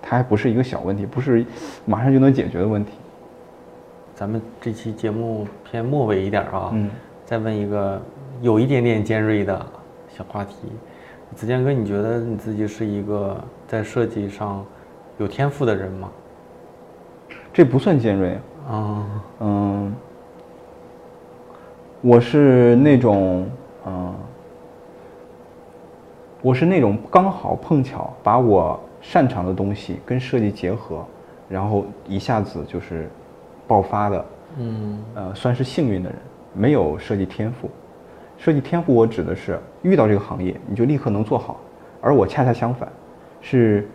[0.00, 1.44] 它还不是一个小问题，不是
[1.84, 2.92] 马上就能解决的问题。
[4.14, 6.90] 咱们这期节目偏末尾一点儿啊，嗯
[7.26, 8.00] 再问一个
[8.40, 9.66] 有一点点尖锐的
[10.08, 10.54] 小话题，
[11.34, 14.64] 子健哥，你觉得你自己是一个在设计上
[15.18, 16.10] 有天赋的人吗？
[17.52, 18.38] 这不算尖锐
[18.68, 19.06] 啊，
[19.40, 19.94] 嗯，
[22.02, 23.48] 我是那种，
[23.86, 24.14] 嗯，
[26.42, 31.02] 我是那种刚好碰巧把我擅长的东西跟设计结合，
[31.48, 33.08] 然后一下子就是
[33.66, 34.24] 爆发的，
[34.58, 36.18] 嗯呃，算是幸运的人，
[36.52, 37.70] 没有设计天赋。
[38.36, 41.58] 设计天赋，我指的是遇到这个行业你就立刻能做好，
[42.02, 42.86] 而我恰恰相反，
[43.40, 43.88] 是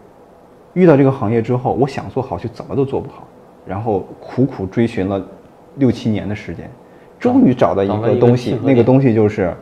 [0.74, 3.28] 遇到这个行业之后，我想做好却怎么都做不好，
[3.66, 5.22] 然后苦苦追寻了
[5.76, 6.70] 六七年的时间，
[7.20, 9.54] 终于找到一个个东西那个东西就是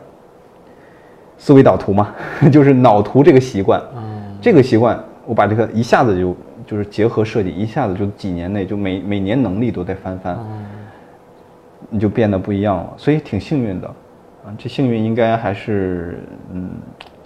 [1.38, 2.14] 思维导图嘛，
[2.52, 3.80] 就是脑图这个习惯。
[3.96, 6.36] 嗯这个习惯，我把这个一下子就
[6.66, 10.64] 就是结合设计，一下子就几年内就每每年能力都在翻番，嗯。
[11.92, 16.70] 你就变得不一样了，所以挺幸运的，啊，这幸运应该还是嗯，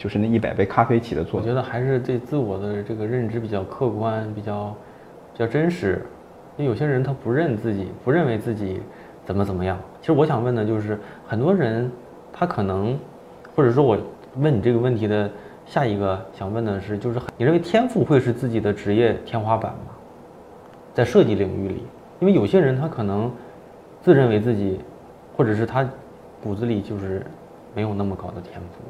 [0.04, 1.40] 就是那一百杯咖啡起的作用。
[1.40, 4.76] 我觉得还是对自我的这个认知比较客观，比较
[5.32, 6.04] 比较真实。
[6.58, 8.82] 因为有些人他不认自己，不认为自己
[9.24, 9.78] 怎么怎么样。
[10.02, 11.90] 其实我想问的就是，很多人
[12.30, 12.98] 他可能，
[13.56, 13.96] 或者说我
[14.36, 15.30] 问你这个问题的
[15.64, 19.94] 下一个想问的是，就是你认为天赋会是自己的职业天花板吗？
[20.92, 21.82] 在设计领域里，
[22.20, 23.32] 因为有些人他可能
[24.02, 24.80] 自认为自己，
[25.34, 25.88] 或者是他
[26.42, 27.24] 骨子里就是
[27.74, 28.84] 没有那么高的天赋，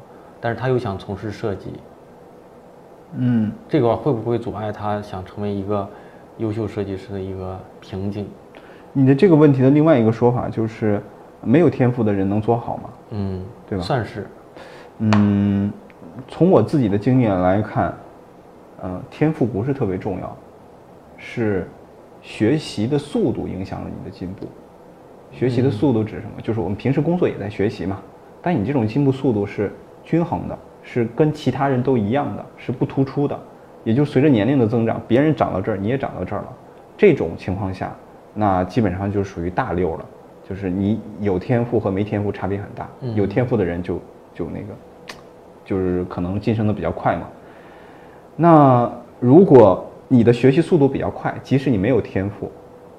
[0.45, 1.73] 但是他又想从事设计，
[3.17, 5.89] 嗯，这个会不会阻碍他想成为一个
[6.37, 8.27] 优秀设计师的一个瓶颈？
[8.93, 11.01] 你的这个问题的另外一个说法就是，
[11.41, 12.89] 没有天赋的人能做好吗？
[13.09, 14.27] 嗯，对吧算是，
[14.99, 15.73] 嗯，
[16.27, 17.91] 从我自己的经验来看，
[18.83, 20.37] 呃，天赋不是特别重要，
[21.17, 21.67] 是
[22.21, 24.45] 学习的速度影响了你的进步。
[25.31, 26.39] 学习的速度指什么？
[26.39, 27.99] 就是我们平时工作也在学习嘛，
[28.43, 29.73] 但你这种进步速度是
[30.05, 33.37] 均衡的，是跟其他人都一样的，是不突出的。
[33.83, 36.47] 也就随着年龄的增长，别人长到这儿，你也长到这儿了。
[36.95, 37.93] 这种情况下，
[38.33, 40.05] 那基本上就属于大溜了，
[40.47, 42.87] 就是你有天赋和没天赋差别很大。
[43.15, 43.99] 有天赋的人就
[44.33, 44.73] 就那个，
[45.63, 47.27] 就是可能晋升的比较快嘛。
[48.35, 52.51] 那如果你的学习速度比较快，即使你没有天赋，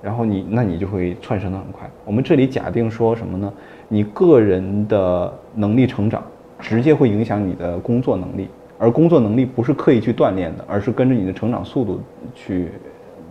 [0.03, 1.89] 然后你那你就会窜升的很快。
[2.05, 3.53] 我们这里假定说什么呢？
[3.89, 6.23] 你个人的能力成长
[6.59, 8.49] 直接会影响你的工作能力，
[8.79, 12.01] 而工作能力不是刻意去锻炼的，而是跟着你的成长速度
[12.35, 12.71] 去，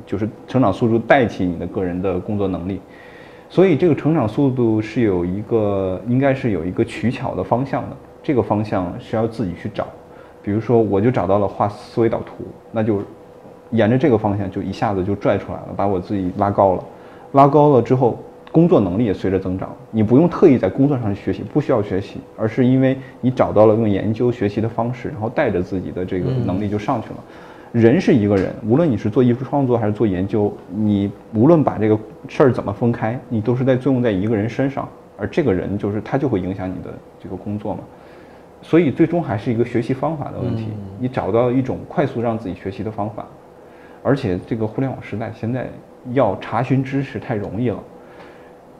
[0.05, 2.79] 就是成长速度带起你的个人的工作能力。
[3.49, 7.95] 所以这个成长速度是有一个，应该是有一个取巧的方向的。
[8.23, 9.87] 这个方向需要自己去找。
[10.41, 13.01] 比如说，我就找到了画思维导图，那就
[13.69, 16.83] 沿着这个方向就一下子就拽出来了，把我自己拉高了。
[17.33, 18.17] 拉高了之后，
[18.55, 19.75] 工作能力也随着增长。
[19.91, 27.15] 你不用特意在工作上去学习，不需要学习，而是因为你找到了用研究学习的方式，然后带着自己的这个能力就上去了。
[27.73, 31.99] 人是一个人，无论你是做艺术创作还是做研究，你无论把这个
[32.29, 34.87] 事儿怎么分开，你都是在作用在一个人身上，
[35.17, 37.81] 而这个人就是他就会影响你的这个工作嘛。
[38.61, 43.25] 所以最终还是一个学习方法的问题，你找到一种快速让自己学习的方法，
[44.01, 45.67] 而且这个互联网时代现在
[46.13, 47.83] 要查询知识太容易了，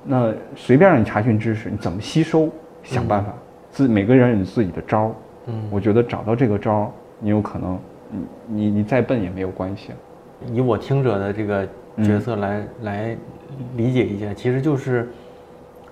[0.05, 2.47] 那随便让你查询知识，你怎么吸收，
[2.83, 3.33] 想办法，
[3.71, 5.11] 自每个人有自己的招儿，
[5.47, 5.67] 嗯。
[5.71, 7.79] 我觉得找到这个招儿，你有可能，
[8.11, 9.89] 你你你再笨也没有关系。
[10.53, 11.67] 以我听者的这个
[12.03, 13.17] 角色来、来
[13.75, 15.09] 理解一下，其实就是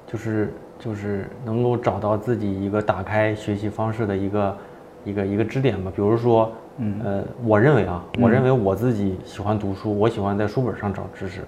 [0.05, 4.57] 就是就是能够找到自己一个打开学习方式的一个
[5.05, 5.91] 一个一个支点吧。
[5.95, 7.01] 比如说，嗯。
[7.03, 11.41] 呃，我认为啊，我认为我自己喜欢读书，我喜欢在书本上找知识，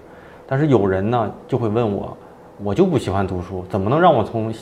[0.48, 2.16] 但是有人呢就会问我，
[2.62, 4.52] 我就不喜欢读书，怎么能让我从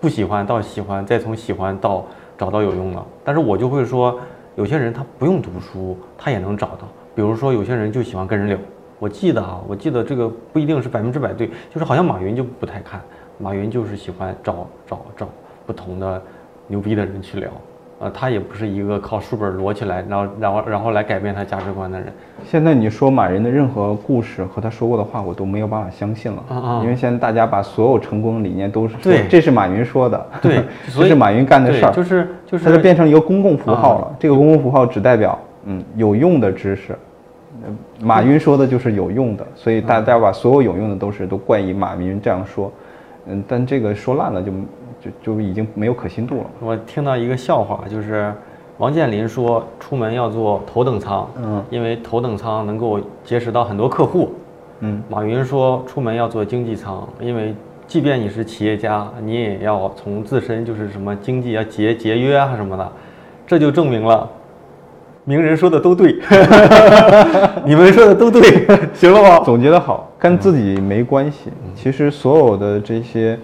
[0.00, 2.04] 不喜欢到喜欢，再从喜欢到
[2.38, 3.04] 找到有用呢？
[3.24, 4.18] 但是我就会说，
[4.54, 6.86] 有些人他不用读书，他也能找到。
[7.12, 8.56] 比如说，有些人就喜欢跟人聊。
[9.00, 13.00] 我记得啊，我记得这个不一定是百分之百对，就是好像马云就不太看，
[13.36, 15.28] 马云就是喜欢找找找
[15.66, 16.22] 不同的
[16.68, 17.50] 牛逼的人去聊。
[18.00, 22.10] 呃，他也不是一个靠书本摞起来，然后然后然后来改变他价值观的人。
[22.46, 30.64] 现在你说马云的任何故事和他说过的话，我都没有办法相信了，啊啊因为现在大家把所有成功的理念都是说对这是马云说的，对，
[30.96, 34.04] 这是马云干的事儿，就是就是它就变成一个公共符号了。
[34.06, 36.96] 啊这个公共符号只代表嗯有用的知识，
[37.62, 37.68] 呃
[38.00, 42.72] 马云说的就是有用的，所以大家把所有有用的都是都冠以马云这样说，
[43.26, 44.50] 嗯，但这个说烂了就
[45.00, 46.44] 就就已经没有可信度了。
[46.60, 48.32] 我听到一个笑话，就是
[48.78, 54.32] 王健林说出门要坐头等舱，嗯因为头等舱能够结识到很多客户。
[54.80, 57.54] 嗯马云说出门要坐经济舱，因为
[57.86, 62.92] 即便你是企业家，你也要从自身就是什么经济要节节约啊什么的。
[63.46, 64.26] 这就证明了，
[65.24, 66.14] 名人说的都对，
[67.66, 68.40] 你们说的都对，
[68.94, 69.40] 行了吧？
[69.44, 71.50] 总结的好，跟自己没关系。
[71.74, 73.36] 其实所有的这些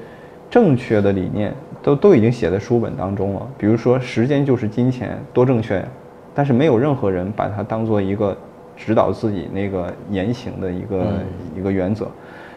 [0.56, 1.52] 正确的理念
[1.82, 3.46] 都都已经写在书本当中了。
[3.58, 5.84] 比如说，时间就是金钱，多正确呀！
[6.34, 8.34] 但是没有任何人把它当做一个
[8.74, 11.06] 指导自己那个言行的一个
[11.58, 12.10] 一个原则。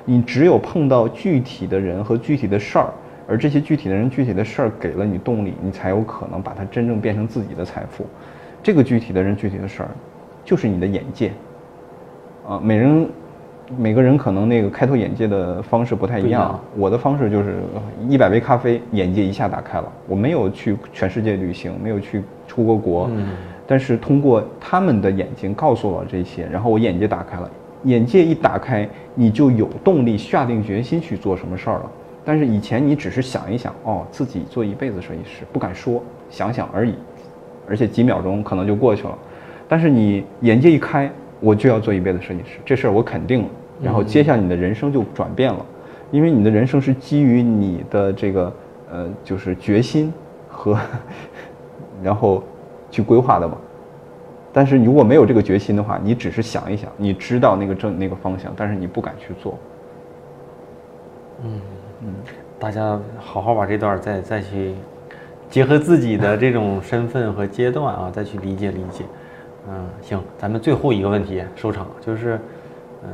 [0.05, 2.87] 你只有碰到具体的人和具体的事儿，
[3.27, 8.05] 而这些具体的人、具体的事儿给了你动力，你才有可能把它真正变成自己的财富。
[8.63, 9.89] 这个具体的人、具体的事儿，
[10.45, 11.33] 就是你的眼界。
[12.47, 13.05] 啊，每人
[13.77, 16.59] 每个人可能那个开拓眼界的方式不太一样。
[16.75, 17.57] 我的方式就是
[18.07, 19.91] 一百杯咖啡，眼界一下打开了。
[20.07, 23.27] 我没有去全世界旅行，没有去出过国，嗯
[23.67, 27.49] 但是通过他们的眼睛告诉我这些，然后我眼界打开了。
[27.83, 31.91] 眼界一打开，你就有动力下定决心去做什么事儿了。
[32.25, 36.95] 但是以前你只是想一想，哦，自己做一辈子设计师，不敢说，想想而已，
[37.67, 39.17] 而且几秒钟可能就过去了。
[39.67, 41.09] 但是你眼界一开，
[41.39, 43.49] 我就要做一辈子设计师，这事儿我肯定了。
[43.81, 45.65] 然后接下来你的人生就转变了，
[46.11, 48.53] 因为你的人生是基于你的这个
[48.91, 50.13] 呃，就是决心
[50.47, 50.77] 和
[52.03, 52.43] 然后
[52.91, 53.57] 去规划的嘛。
[54.51, 59.57] 但是你如果没有这个决心的话，你只是想一想，你知道那个正那个方向，但是你不敢去做。
[61.43, 61.61] 嗯
[62.01, 62.13] 嗯，
[62.57, 64.73] 大家好好把这段再再去
[65.49, 69.05] 结合自己的这种身份和阶段啊， 再去理解理解。
[69.69, 72.39] 嗯，行，咱们最后一个问题收场，就是，
[73.03, 73.09] 嗯，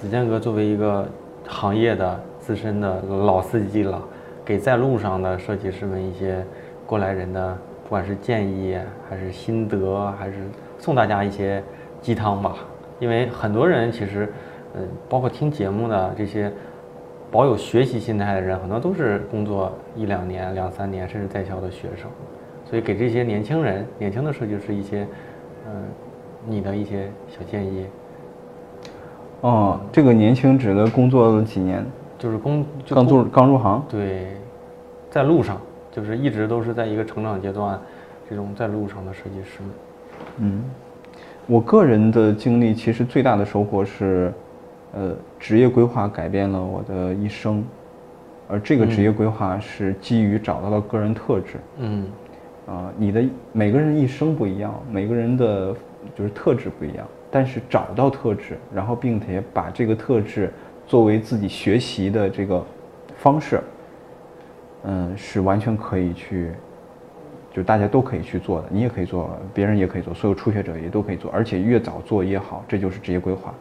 [0.00, 1.04] 子健哥作为一个
[1.48, 4.00] 行业的资深的老司机了，
[4.44, 6.44] 给在路上的设计师们一些
[6.86, 7.58] 过来人的。
[7.82, 8.78] 不管是建议
[9.08, 10.34] 还是心得，还是
[10.78, 11.60] 送大家一些
[12.02, 12.56] 鸡汤吧，
[13.00, 14.30] 因为很多人其实，
[14.74, 16.52] 嗯，包括听节目的这些
[17.30, 22.08] 保有学习心态的人，很多都是工作一两年、两三年，甚至在校的学生，
[22.64, 25.06] 所以给这些年轻人、年轻的设计师一些，
[25.66, 25.84] 嗯，
[26.46, 27.86] 你的一些小建议。
[29.40, 31.84] 哦，这个年轻指的工作了几年？
[32.18, 33.82] 就是工刚入刚入行？
[33.88, 34.36] 对，
[35.10, 35.60] 在路上。
[35.90, 37.76] 就是一直都是在一个成长阶段，
[38.30, 39.58] 这种在路上的设计师。
[40.36, 40.62] 嗯，
[41.46, 44.32] 我个人的经历其实最大的收获是，
[44.92, 47.64] 呃，职业规划改变了我的一生，
[48.46, 51.56] 而这个职业规划是基于找到了个人特质。
[51.78, 52.06] 嗯，
[52.68, 55.74] 啊，你的每个人一生不一样，每个人的
[56.14, 60.52] 就是特质不一样，但是找到特质，然后并且把这个特质
[60.86, 62.64] 作为自己学习的这个
[63.16, 63.60] 方式。
[64.84, 66.52] 嗯，是完全可以去，
[67.52, 73.52] 就大家都可以去做的，你也可以做，别人也可以做，所有初学者也都可以做，而且越早做越好，这就是职业规划。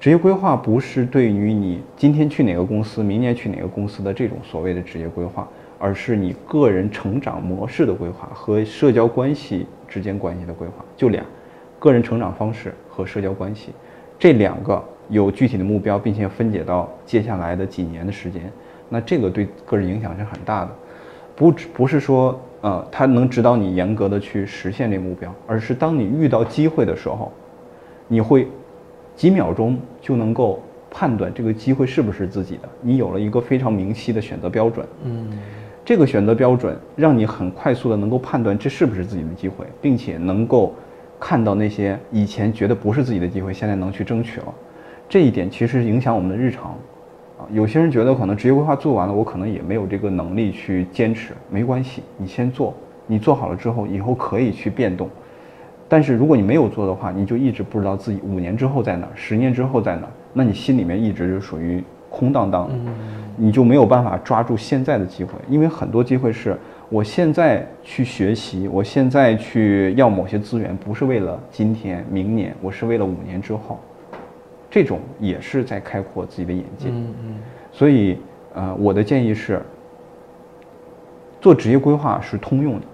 [0.00, 5.46] 职业规划不是对于你今天去哪个公司，明年去哪个公司的这种所谓的职业规划，
[5.78, 11.22] 而是你个人成长模式的规划和社交关系之间关系的规划，就俩，
[11.78, 13.72] 个人成长方式和社交关系，
[14.18, 18.50] 这两个有具体的目标，并且分解到接下来的几年的时间。
[18.88, 20.70] 那这个对个人影响是很大的，
[21.34, 27.32] 不不是说呃，他能指导你严格的去实现这个目标，而是当你遇到机会的时候，
[28.08, 28.48] 你会
[29.14, 34.86] 几秒钟就能够判断这个机会是不是自己的，你有了一个非常明晰的选择标准。
[35.04, 35.38] 嗯，
[35.84, 40.74] 这个选择标准让你很快速的能够判断这是不是自己的机会，并且能够
[41.18, 44.46] 看到那些以前觉得不是自己的机会，现在能去争取了。
[45.08, 46.76] 这一点其实影响我们的日常。
[47.38, 51.34] 啊，有些人觉得可能职业规划做完了，我可能也没有这个能力去坚持。
[51.50, 52.72] 没关系，你先做，
[53.06, 55.06] 你做好了之后，以后可以去变动。
[55.86, 62.74] 但是如果你没有做的话，你就一直不知道自己五年之后在哪儿，十年之后在哪儿，那你心里面一直就属于空荡荡的，
[63.36, 65.32] 你就没有办法抓住现在的机会。
[65.46, 66.58] 因为很多机会是
[66.88, 73.78] 我现在去学习，我现在去要某些资源，不是为了今天、明年，我是为了五年之后。
[74.68, 77.36] 这种也是在开阔自己的眼界，嗯嗯，
[77.72, 78.18] 所以，
[78.52, 79.62] 呃，我的建议是，
[81.40, 82.86] 做职业规划是通用的，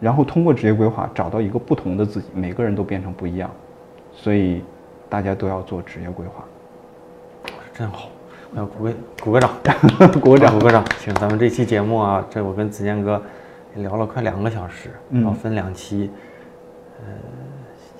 [0.00, 3.50] 然后通过职业规划找到一个不同的自己，每个人都变成不一样，
[4.12, 4.62] 所以
[5.08, 6.44] 大家都要做职业规划，
[7.74, 8.08] 真好，
[8.54, 8.92] 要鼓个
[9.22, 9.50] 鼓个掌，
[10.20, 13.20] 鼓个掌， 鼓个掌，行，咱们这期节目啊，这我跟子健哥
[13.74, 16.10] 聊了快两个小时，然后分两期，
[17.00, 17.06] 呃。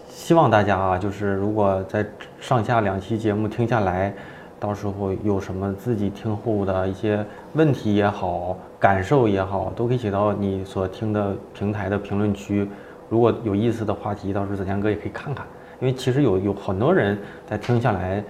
[0.09, 2.05] 希望大家啊，就是如果在
[2.40, 4.12] 上下两期节目听下来，
[4.59, 12.68] 到时候有什么自己听后的一些问题也好，感受也好，都可以写到你所听的平台的评论区。
[13.09, 15.47] 如果有意思的话题，到时候子健哥也可以看看。
[15.78, 17.16] 因为其实有有很多人
[17.49, 18.24] 在听下来，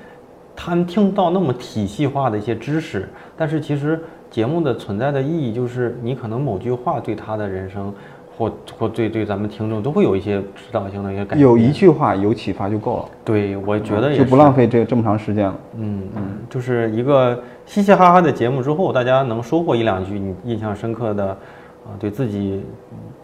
[0.56, 7.92] 他们听到那么体系化的一些知识，但是其实节目的存在的意义就是，你可能某句话对他的人生。
[8.38, 11.40] 或或对对咱们听众都会有一些指导性的一些改变。
[11.40, 15.56] 有一句话有启发就够了，对，我觉得也就不浪费这这么长时间了。
[15.78, 22.62] 嗯嗯，就是一个嘻嘻哈哈的节目之后，大家能收获一两句你印象深刻的，啊，对自己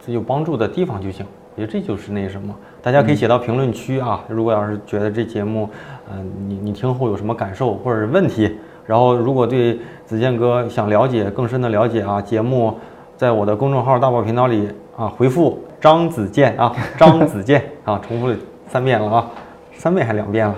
[0.00, 1.26] 自己有帮助的地方就行。
[1.54, 4.24] 我觉得这就是那什么，大家可以写到评论区啊。
[4.28, 5.68] 如果要是觉得这节目，
[6.12, 12.74] 嗯，你你听后有什么感受或者是问题，然后如果对子健哥想了解更深的了解啊，节目
[13.16, 18.36] 在我的公众号大宝频道里啊回复张子健啊，张子健啊，重复了
[18.68, 19.30] 三遍了啊，
[19.72, 20.54] 三遍还两遍了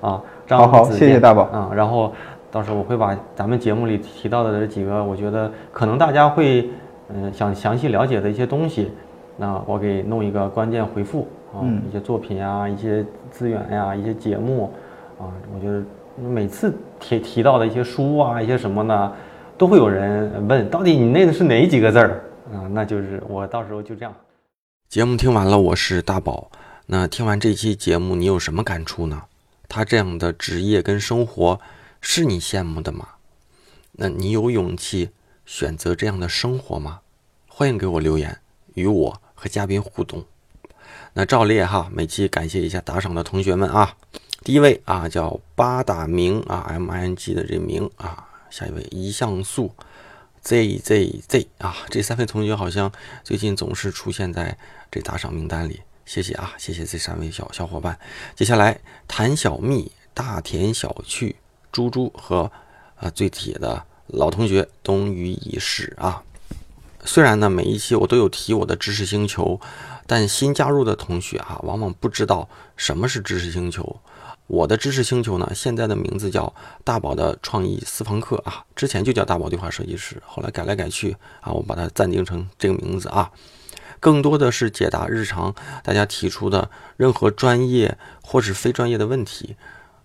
[0.00, 2.12] 啊，张好好子健谢谢大宝啊，然后
[2.50, 6.68] 到时候我会把咱们节目里提到的这几个，我觉得可能大家会
[7.08, 8.90] 嗯想详细了解的一些东西，
[9.36, 11.82] 那我给弄一个关键回复啊，嗯。
[11.88, 14.70] 一些作品啊、一些资源呀、一些节目
[15.18, 15.82] 啊，我觉得
[16.16, 19.12] 每次提提到的一些书啊、一些什么呢，
[19.56, 22.68] 都会有人问，到底你那个是哪几个字儿啊？
[22.72, 24.14] 那就是我到时候就这样。
[24.88, 26.50] 节目听完了，我是大宝。
[26.86, 29.22] 那听完这期节目，你有什么感触呢？
[29.68, 31.58] 他这样的职业跟生活
[32.00, 33.08] 是你羡慕的吗？
[33.92, 35.10] 那你有勇气
[35.44, 37.00] 选择这样的生活吗？
[37.48, 38.38] 欢迎给我留言，
[38.74, 40.22] 与我和嘉宾互动。
[41.14, 43.96] 那照例哈，每期感谢一下打赏的同学们啊。
[44.46, 49.74] 第一位啊叫八大明啊，M I N G 的这名啊，下一位一像素
[50.40, 52.92] Z Z Z 啊，这三位同学好像
[53.24, 54.56] 最近总是出现在
[54.88, 57.98] 这打赏名单里，谢谢啊，谢谢这三位小小伙伴。
[58.36, 58.78] 接下来
[59.08, 61.34] 谭小蜜、大田小趣、
[61.72, 62.52] 猪猪和
[62.94, 66.22] 啊最铁的老同学冬雨已逝啊。
[67.04, 69.60] 虽然呢每一期我都有提我的知识星球，
[70.06, 74.00] 但新加入的同学啊，往往不知道什么是知识星球。
[74.46, 76.54] 我的知识星球呢，现在的名字叫
[76.84, 83.30] 大宝的创意私房课啊，之前就叫大宝对话设计师，后来改来改去啊，我把它暂定成这个名字啊。
[83.98, 89.56] 更多的是解答日常大家提出的任何专业或是非专业的问题。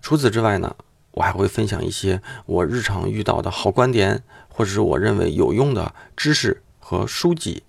[0.02, 0.76] 除此之外呢，
[1.12, 7.62] 我还会分享一些我日常遇到的好观点，或者是我认为有用的知识和书籍。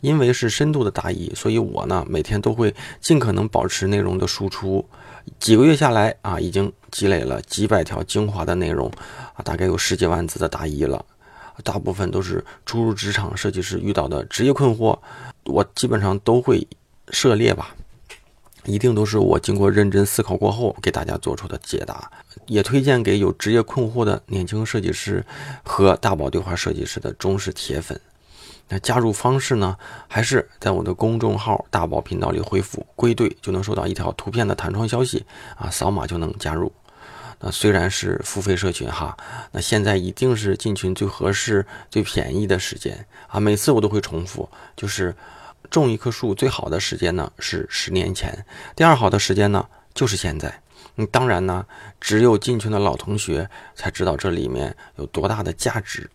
[0.00, 4.84] 因为是深度的答疑，所以我呢每天都会尽可能保持内容的输出。
[5.38, 8.90] 几个月下来啊，已经积累了几百条精华的内容
[9.34, 11.04] 啊，大概有十几万字的答疑了。
[11.62, 14.98] 大部分都是初入职场设计师遇到的职业困惑，
[15.44, 16.66] 我基本上都会
[17.10, 17.74] 涉猎吧。
[18.64, 22.10] 一定都是我经过认真思考过后给大家做出的解答，
[22.46, 25.24] 也推荐给有职业困惑的年轻设计师
[25.62, 27.98] 和大宝对话设计师的忠实铁粉。
[28.72, 29.76] 那加入方式呢？
[30.08, 36.72] 还是在我的公众号“大宝频道”里回复“归队”，就能收到一条图片的弹窗消息啊，扫码就能加入。
[37.40, 39.16] 那虽然是付费社群哈，
[39.50, 43.40] 那现在一定是进群最合适、最便宜的时间啊！
[43.40, 45.16] 每次我都会重复，就是
[45.68, 48.44] 种一棵树最好的时间呢是十年前，
[48.76, 50.62] 第二好的时间呢就是现在。
[50.96, 51.66] 嗯，当然呢，
[52.00, 56.08] 只有进群的老同学才知道这里面有多大的价值。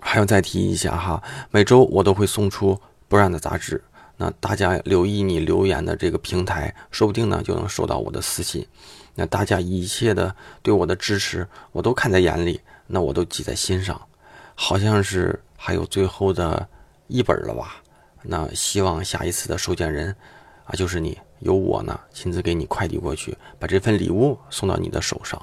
[0.00, 3.82] 还要再提一下哈，每周我都会送出不然的杂志，
[4.16, 8.66] 那大家留意你留言的这个平台，说不定呢就能收到我的私信。
[9.14, 14.00] 那大家一切的对我的支持，我都看在眼里，那我都记在心上。
[14.54, 16.68] 好像是还有最后的
[17.06, 17.82] 一本了吧？
[18.22, 20.14] 那希望下一次的收件人
[20.64, 25.40] 啊，就是你，由我呢亲自给你快递过去，把这份礼物送到你的手上。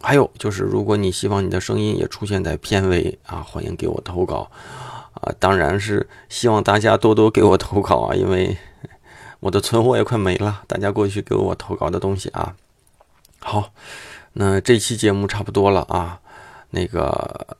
[0.00, 4.50] 还有就是，如果你希望你的声音也出现在片尾啊，欢迎给我投稿
[5.14, 5.32] 啊！
[5.40, 8.56] 当然是希望大家多多给我投稿啊，因为
[9.40, 12.54] 我的存货也快没了，大家过去给我投稿的东西啊。
[13.40, 13.72] 好，
[14.34, 16.20] 那这期节目差不多了啊。
[16.70, 17.58] 那个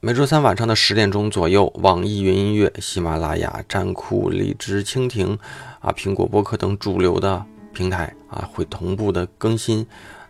[0.00, 5.38] 每周三晚上的十点钟左右，网易云音乐、喜马拉雅、站酷、荔枝、蜻蜓
[5.80, 9.86] 啊、苹果播客等主流的平台啊，会同步的更新。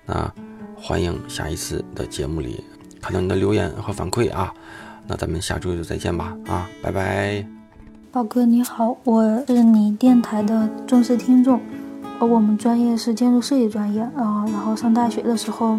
[0.06, 0.32] 那
[0.82, 2.64] 欢迎下一次的节目里
[3.00, 4.52] 看到你的留言和反馈啊。
[5.06, 7.44] 那咱们下周就再见吧啊，拜拜。
[8.10, 11.60] 宝哥你好，我是你电台的忠实听众，
[12.18, 15.78] 而我们专业是建筑设计专业啊、然后上大学的时候，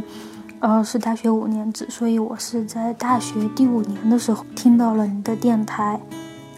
[0.60, 5.99] 呃是大学五年制，所以我是在大学第五年的时候听到了你的电台，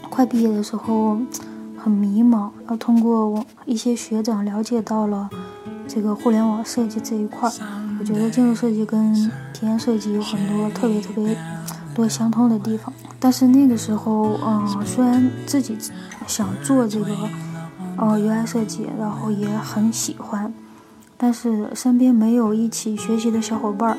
[0.10, 1.18] 快毕业的时候
[1.78, 5.30] 很迷茫，然后通过我一些学长了解到了
[5.88, 7.53] 这个互联网设计这一块儿，
[7.99, 9.13] 我觉得建筑设计跟
[9.53, 11.38] 体验设计有很多特别特别
[11.93, 12.91] 多相通的地方。
[13.19, 15.77] 但是那个时候，嗯、虽然自己
[16.27, 17.15] 想做这个，
[17.97, 20.53] 呃，UI 设计，然后也很喜欢，
[21.15, 23.97] 但是身边没有一起学习的小伙伴儿，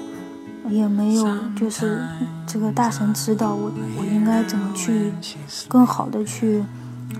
[0.69, 2.03] 也没有就是
[2.47, 5.13] 这个大神指导我，我应该怎么去
[5.69, 6.63] 更好的去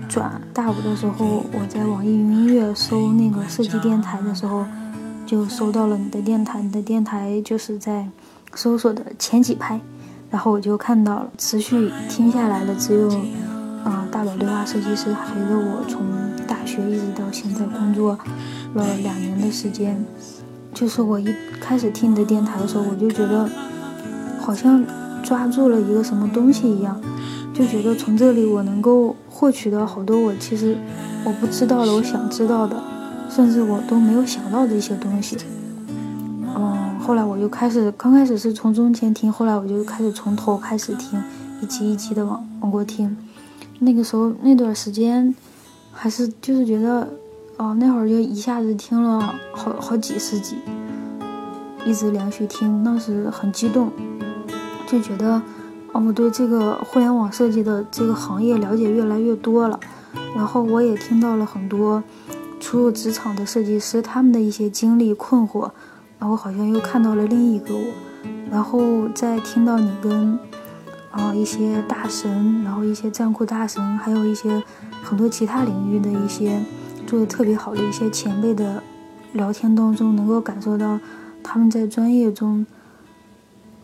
[0.07, 4.65] 转大五的时候，我在网易云音乐搜那个设计电台的时候，
[5.25, 6.61] 就搜到了你的电台。
[6.61, 8.07] 你的电台就是在
[8.53, 9.79] 搜索的前几排，
[10.29, 11.29] 然后我就看到了。
[11.37, 13.09] 持续听下来的只有，
[13.83, 16.01] 啊，大宝对话设计师陪着我从
[16.47, 18.17] 大学一直到现在工作
[18.75, 20.05] 了两年的时间。
[20.73, 21.27] 就是我一
[21.59, 23.49] 开始听你的电台的时候，我就觉得
[24.39, 24.85] 好像
[25.23, 27.01] 抓住了一个什么东西一样，
[27.53, 29.15] 就觉得从这里我能够。
[29.37, 30.77] 获取到好多我其实
[31.25, 32.81] 我不知道的，我想知道的，
[33.29, 35.37] 甚至我都没有想到的一些东西。
[36.55, 41.21] 嗯，后来我就开始，刚开始是从中间听，后来我就开始从头开始听，
[41.61, 43.13] 一集一集的往往过听。
[43.79, 45.35] 那个时候那段时间，
[45.91, 47.05] 还是就是觉得，
[47.57, 49.19] 哦，那会儿就一下子听了
[49.53, 50.55] 好好几十集，
[51.85, 53.91] 一直连续听，当时很激动，
[54.87, 55.41] 就觉得。
[56.03, 59.79] 我对这个互联网设计的这个行业了解越来越多了，
[60.35, 62.03] 然后我也听到了很多
[62.59, 65.71] 初入职场的设计师他们的一些经历困惑，
[66.19, 67.85] 然后好像又看到了另一个我，
[68.51, 70.37] 然后再听到你跟
[71.11, 74.61] 啊一些大神，然后一些战酷大神，还有一些
[75.01, 76.61] 很多其他领域的一些
[77.07, 78.83] 做的特别好的一些前辈的
[79.33, 80.99] 聊天当中，能够感受到
[81.41, 82.65] 他们在专业中。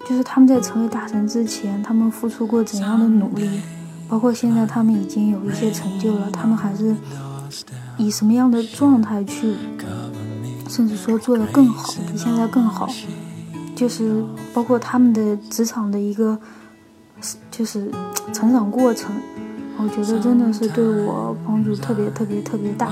[0.08, 3.62] 就是他们在成为大神之前，他们付出过怎样的努力，
[4.10, 6.95] 包括现在他们已经有一些成就了，他们还是
[7.97, 9.56] 以什么样的状态去，
[10.68, 12.89] 甚至说做得更好，比现在更好。
[13.74, 14.24] 就是
[14.54, 16.38] 包括他们的职场的一个，
[17.49, 17.89] 就是
[18.34, 19.16] 成长过程，
[19.78, 22.91] 我觉得真的是对我帮助特别特别特别大，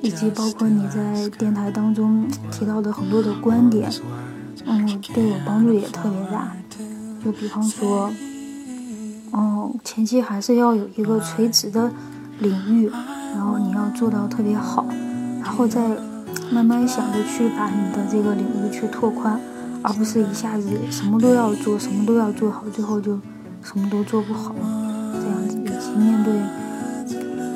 [0.00, 3.90] 以及包括你在电台当中提到的很多的观点。
[4.66, 6.52] 嗯，对我帮助也特别大。
[7.24, 8.10] 就比方说，
[9.32, 11.88] 嗯，前期还是要有一个垂直的
[12.40, 12.90] 领域，
[13.34, 14.84] 然后你要做到特别好，
[15.40, 15.80] 然后再
[16.50, 19.40] 慢慢想着去把你的这个领域去拓宽，
[19.82, 23.16] 而不是一下子什么都要做，什么都要做好，最后就
[23.62, 24.52] 什么都做不好
[25.14, 25.56] 这样子。
[25.58, 26.40] 以及面对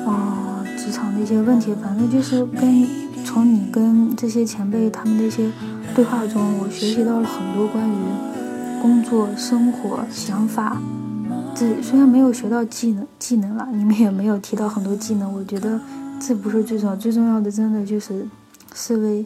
[0.05, 2.87] 啊职场的一些问题，反正就是跟
[3.25, 5.51] 从你跟这些前辈他们那些。
[5.97, 7.93] 对话中，我学习到了很多关于
[8.79, 10.77] 工作、生活、想法。
[11.55, 15.33] 这虽然没有学到技能，技能了，你们也没有提到很多技能。
[15.33, 15.81] 我觉得
[16.19, 18.27] 这不是最重要，最重要的真的就是
[18.75, 19.25] 思维，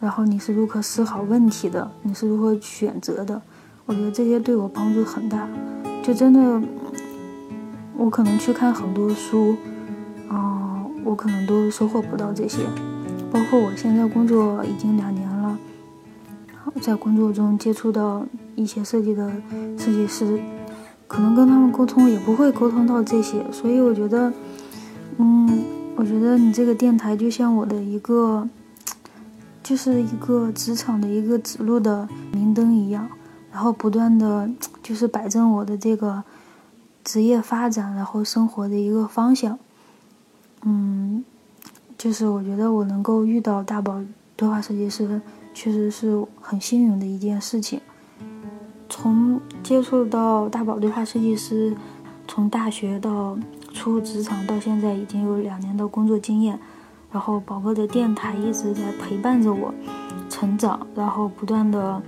[0.00, 3.40] 然后你是如何思考问题的，你是如何选择的。
[3.86, 5.48] 我觉得这些对我帮助很大。
[6.02, 6.60] 就真的，
[7.96, 9.56] 我可能去看很多书，
[10.28, 12.58] 啊，我可能都收获不到这些。
[13.32, 15.21] 包括我现在工作已经两年。
[16.80, 18.24] 在工作中接触到
[18.56, 19.30] 一些设计的
[19.78, 20.40] 设计师，
[21.06, 24.32] 可能跟他们沟通也不会沟通到这些，所以我觉得，
[25.18, 25.64] 嗯，
[25.94, 28.48] 我觉得你这个电台就像我的一个，
[29.62, 33.08] 就是一个职场的一个指路的明灯一样，
[33.52, 34.50] 然后不断的
[34.82, 36.24] 就是摆正我的这个
[37.04, 39.58] 职业发展，然后生活的一个方向。
[40.64, 41.24] 嗯，
[41.98, 44.00] 就是我觉得我能够遇到大宝
[44.34, 45.20] 对话设计师。
[45.54, 47.80] 确实是很幸运的一件事情。
[48.88, 51.74] 从接触到大宝对话设计师，
[52.28, 53.38] 从大学到
[53.72, 56.58] 初入职场到现在已经有两年的工作经验。
[57.10, 59.72] 然后宝哥的电台一直在陪伴着我
[60.30, 62.02] 成长，然后不断的，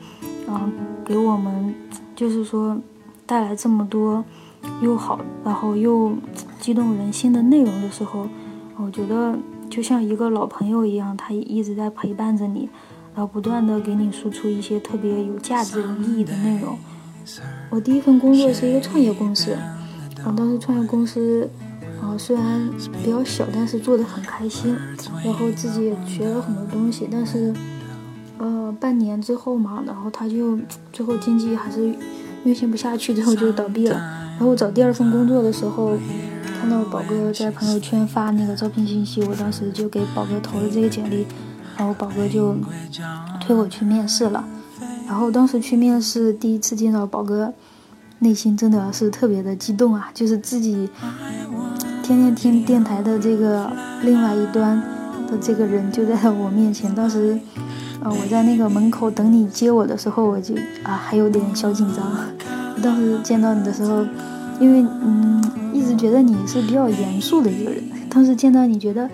[0.48, 0.72] 嗯，
[1.04, 1.74] 给我们
[2.16, 2.80] 就是说
[3.26, 4.24] 带来这么多
[4.80, 6.14] 又好，然后又
[6.58, 8.26] 激动人心的内容的时候，
[8.78, 9.38] 我觉得
[9.68, 12.70] 就像一个老朋友一样，他一直在陪伴着你。
[13.14, 16.76] 然后不断的给你输出一些特别有价值、有意义的内容。
[17.70, 19.56] 我第一份工作是一个创业公司，
[20.26, 21.48] 我当时创业公司，
[22.02, 22.68] 啊虽然
[23.02, 24.76] 比较小，但是做的很开心，
[25.24, 27.08] 然后自己也学了很多东西。
[27.10, 27.54] 但是，
[28.38, 30.58] 呃，半年之后嘛，然后他就
[30.92, 31.94] 最后经济还是
[32.44, 33.94] 运行不下去，最后就倒闭了。
[33.94, 35.96] 然后我找第二份工作的时候，
[36.60, 41.24] 看到宝哥在朋友圈发那个招聘信息，我当时就给宝哥投了这个简历。
[41.76, 42.56] 然后宝哥就
[43.40, 44.44] 推我去面试了，
[45.06, 47.52] 然后当时去面试，第一次见到宝哥，
[48.20, 50.08] 内心真的是特别的激动啊！
[50.14, 50.88] 就是自己
[52.02, 53.70] 天天听电台的这个
[54.02, 54.80] 另外一端
[55.26, 56.94] 的这个人就在我面前。
[56.94, 57.38] 当时，
[58.02, 60.54] 啊，我在那个门口等你接我的时候，我就
[60.84, 62.04] 啊还有点小紧张。
[62.82, 64.06] 当时见到你的时候，
[64.60, 69.10] 因为嗯一直觉得你是比较严肃的一个人，当时见到你觉得。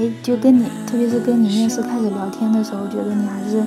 [0.00, 3.62] 哎，就跟你，特别是跟你面试开始聊天的时候，觉得你还是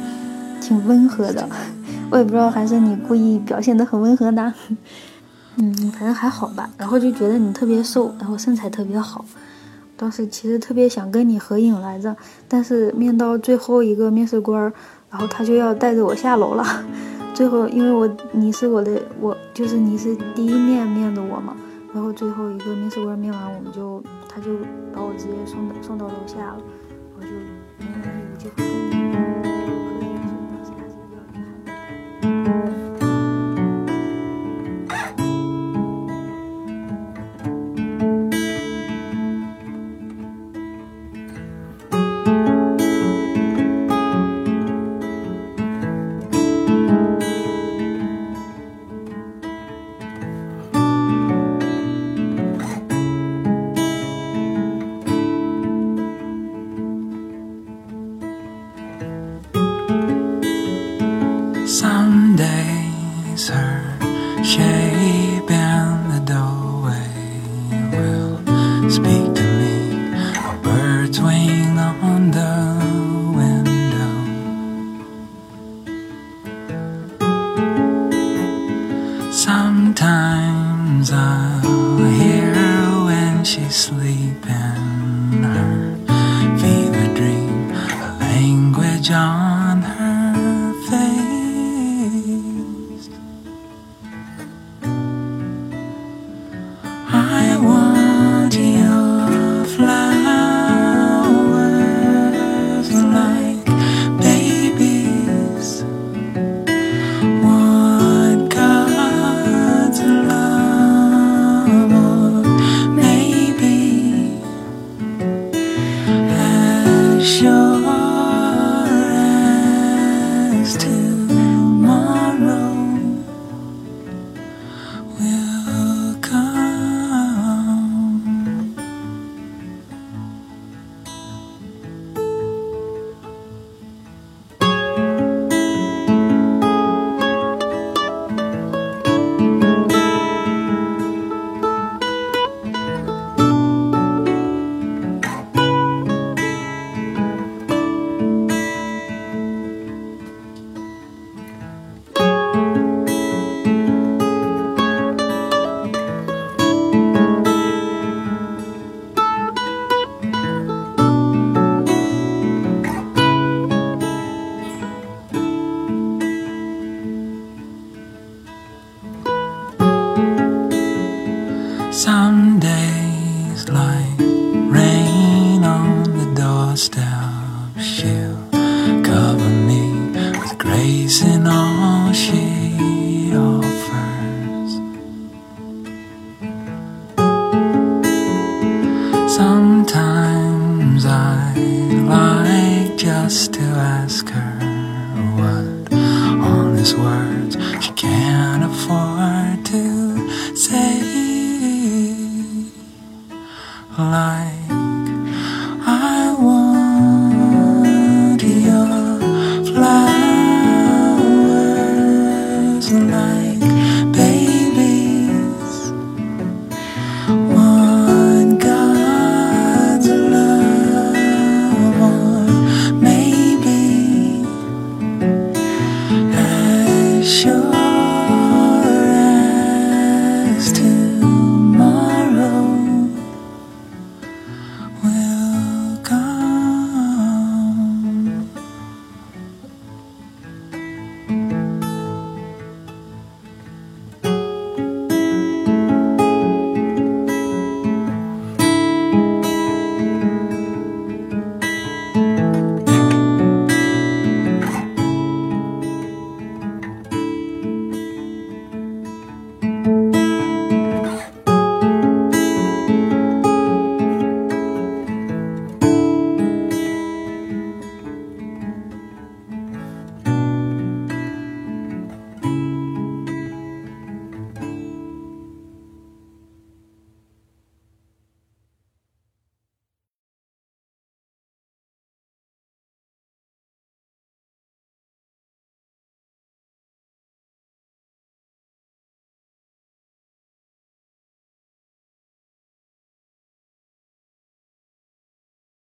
[0.60, 1.48] 挺温和的。
[2.10, 4.52] 我也不知道还是你故意表现的很温和呢。
[5.58, 6.68] 嗯，反正还好吧。
[6.76, 9.24] 然后就觉得你特别瘦，然后身材特别好，
[9.96, 12.16] 当时其实特别想跟你合影来着，
[12.48, 14.60] 但是面到最后一个面试官，
[15.12, 16.66] 然后他就要带着我下楼了。
[17.36, 21.56] 最后因为我你是我的，我就是你是第一面面的我嘛，
[21.94, 24.04] 然后最后一个面试官面完，我们就
[24.36, 24.50] 他就
[24.92, 26.64] 把我直接送到送到楼下了，
[27.16, 27.28] 我就
[27.78, 27.92] 没有
[28.32, 28.94] 有机会跟你